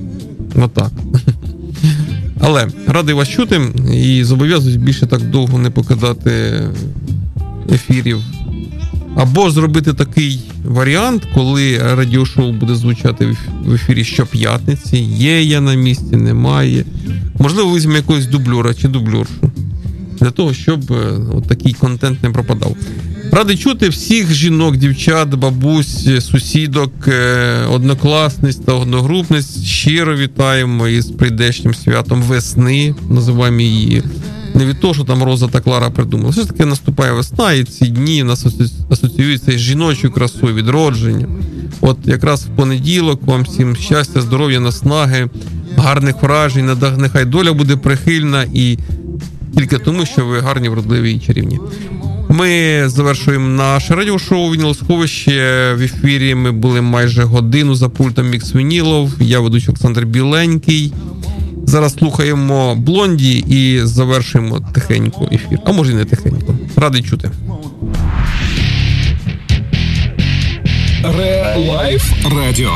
Отак. 0.62 0.90
Але 2.40 2.68
радий 2.86 3.14
вас 3.14 3.28
чути 3.28 3.60
і 3.92 4.24
зобов'язуюсь 4.24 4.76
більше 4.76 5.06
так 5.06 5.22
довго 5.22 5.58
не 5.58 5.70
покидати 5.70 6.62
ефірів. 7.72 8.18
Або 9.16 9.50
зробити 9.50 9.92
такий 9.92 10.40
варіант, 10.64 11.22
коли 11.34 11.78
радіошоу 11.78 12.52
буде 12.52 12.74
звучати 12.74 13.36
в- 13.66 13.74
ефірі 13.74 14.04
щоп'ятниці. 14.04 14.96
Є 14.96 15.42
я 15.42 15.60
на 15.60 15.74
місці, 15.74 16.16
немає. 16.16 16.84
Можливо, 17.38 17.74
візьмемо 17.76 17.96
якогось 17.96 18.26
дублюра 18.26 18.74
чи 18.74 18.88
дублюршу. 18.88 19.32
Для 20.20 20.30
того, 20.30 20.54
щоб 20.54 20.92
е, 20.92 20.94
от 21.34 21.48
такий 21.48 21.72
контент 21.72 22.22
не 22.22 22.30
пропадав. 22.30 22.76
Радий 23.32 23.56
чути 23.56 23.88
всіх 23.88 24.34
жінок, 24.34 24.76
дівчат, 24.76 25.34
бабусь, 25.34 26.08
сусідок, 26.24 26.92
е, 27.08 27.64
однокласниць 27.70 28.56
та 28.56 28.72
одногрупниць. 28.72 29.62
Щиро 29.64 30.16
вітаємо 30.16 30.88
із 30.88 31.06
прийдешнім 31.06 31.74
святом 31.74 32.22
весни, 32.22 32.94
називаємо 33.10 33.60
її. 33.60 34.02
Не 34.54 34.66
від 34.66 34.80
того, 34.80 34.94
що 34.94 35.04
там 35.04 35.22
Роза 35.22 35.48
та 35.48 35.60
Клара 35.60 35.90
придумали. 35.90 36.30
Все 36.30 36.40
ж 36.40 36.48
таки 36.48 36.64
наступає 36.64 37.12
весна, 37.12 37.52
і 37.52 37.64
ці 37.64 37.86
дні 37.86 38.22
нас 38.22 38.46
асоці- 38.46 38.70
асоціюються 38.90 39.52
із 39.52 39.60
жіночою 39.60 40.12
красою, 40.12 40.54
відродженням. 40.54 41.38
От 41.80 41.98
якраз 42.04 42.44
в 42.44 42.56
понеділок 42.56 43.20
вам 43.26 43.42
всім 43.42 43.76
щастя, 43.76 44.20
здоров'я, 44.20 44.60
наснаги, 44.60 45.28
гарних 45.76 46.22
вражень, 46.22 46.70
нехай 46.96 47.24
доля 47.24 47.52
буде 47.52 47.76
прихильна 47.76 48.46
і 48.54 48.78
тільки 49.56 49.78
тому, 49.78 50.06
що 50.06 50.26
ви 50.26 50.40
гарні, 50.40 50.68
вродливі 50.68 51.12
і 51.12 51.18
чарівні. 51.20 51.58
Ми 52.28 52.82
завершуємо 52.86 53.48
наше 53.48 53.94
радіошоу 53.94 54.50
Вінілосховище. 54.52 55.74
В 55.78 55.82
ефірі 55.82 56.34
ми 56.34 56.52
були 56.52 56.80
майже 56.80 57.22
годину 57.22 57.74
за 57.74 57.88
пультом 57.88 58.30
Мікс 58.30 58.54
Вінілов. 58.54 59.12
Я 59.20 59.40
ведучий 59.40 59.68
Олександр 59.68 60.04
Біленький. 60.04 60.92
Зараз 61.66 61.94
слухаємо 61.94 62.74
блонді 62.74 63.44
і 63.48 63.80
завершуємо 63.84 64.60
тихенько 64.72 65.28
ефір. 65.32 65.58
А 65.64 65.72
може 65.72 65.92
і 65.92 65.94
не 65.94 66.04
тихенько. 66.04 66.54
Радий 66.76 67.02
чути. 67.02 67.30
Реалайф 71.18 72.12
Радіо. 72.36 72.72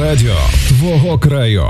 Радіо 0.00 0.36
твого 0.68 1.18
краю. 1.18 1.66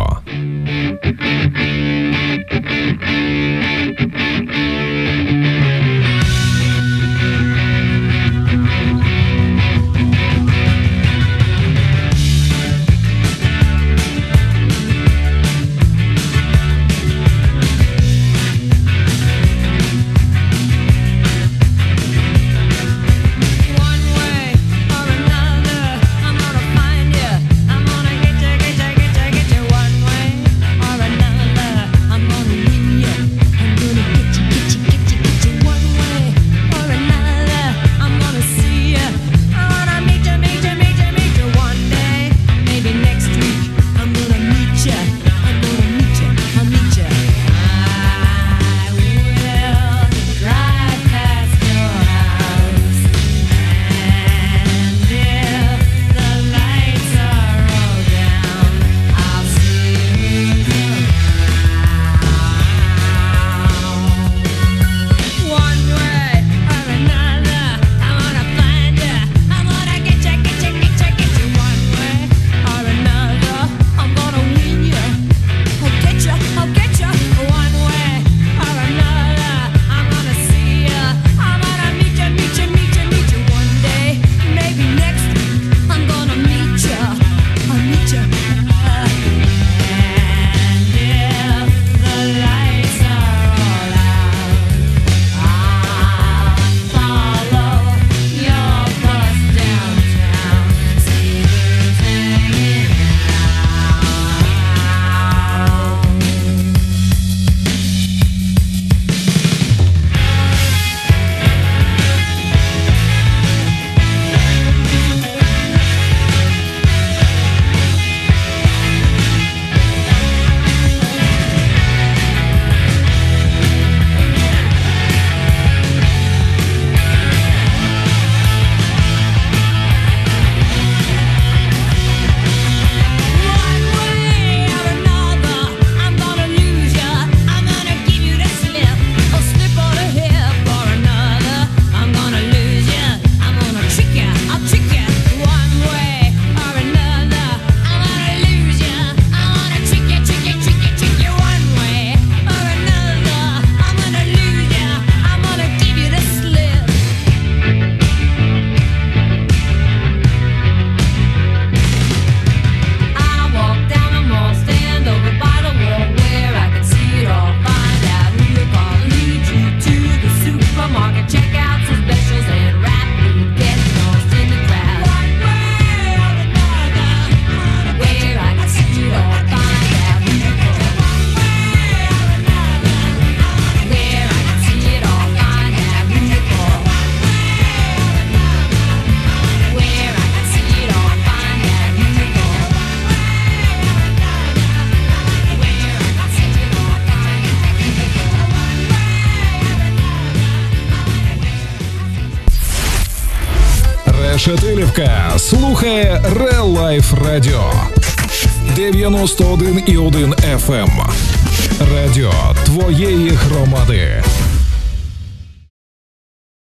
91,1 209.23 210.35
FM. 210.43 211.01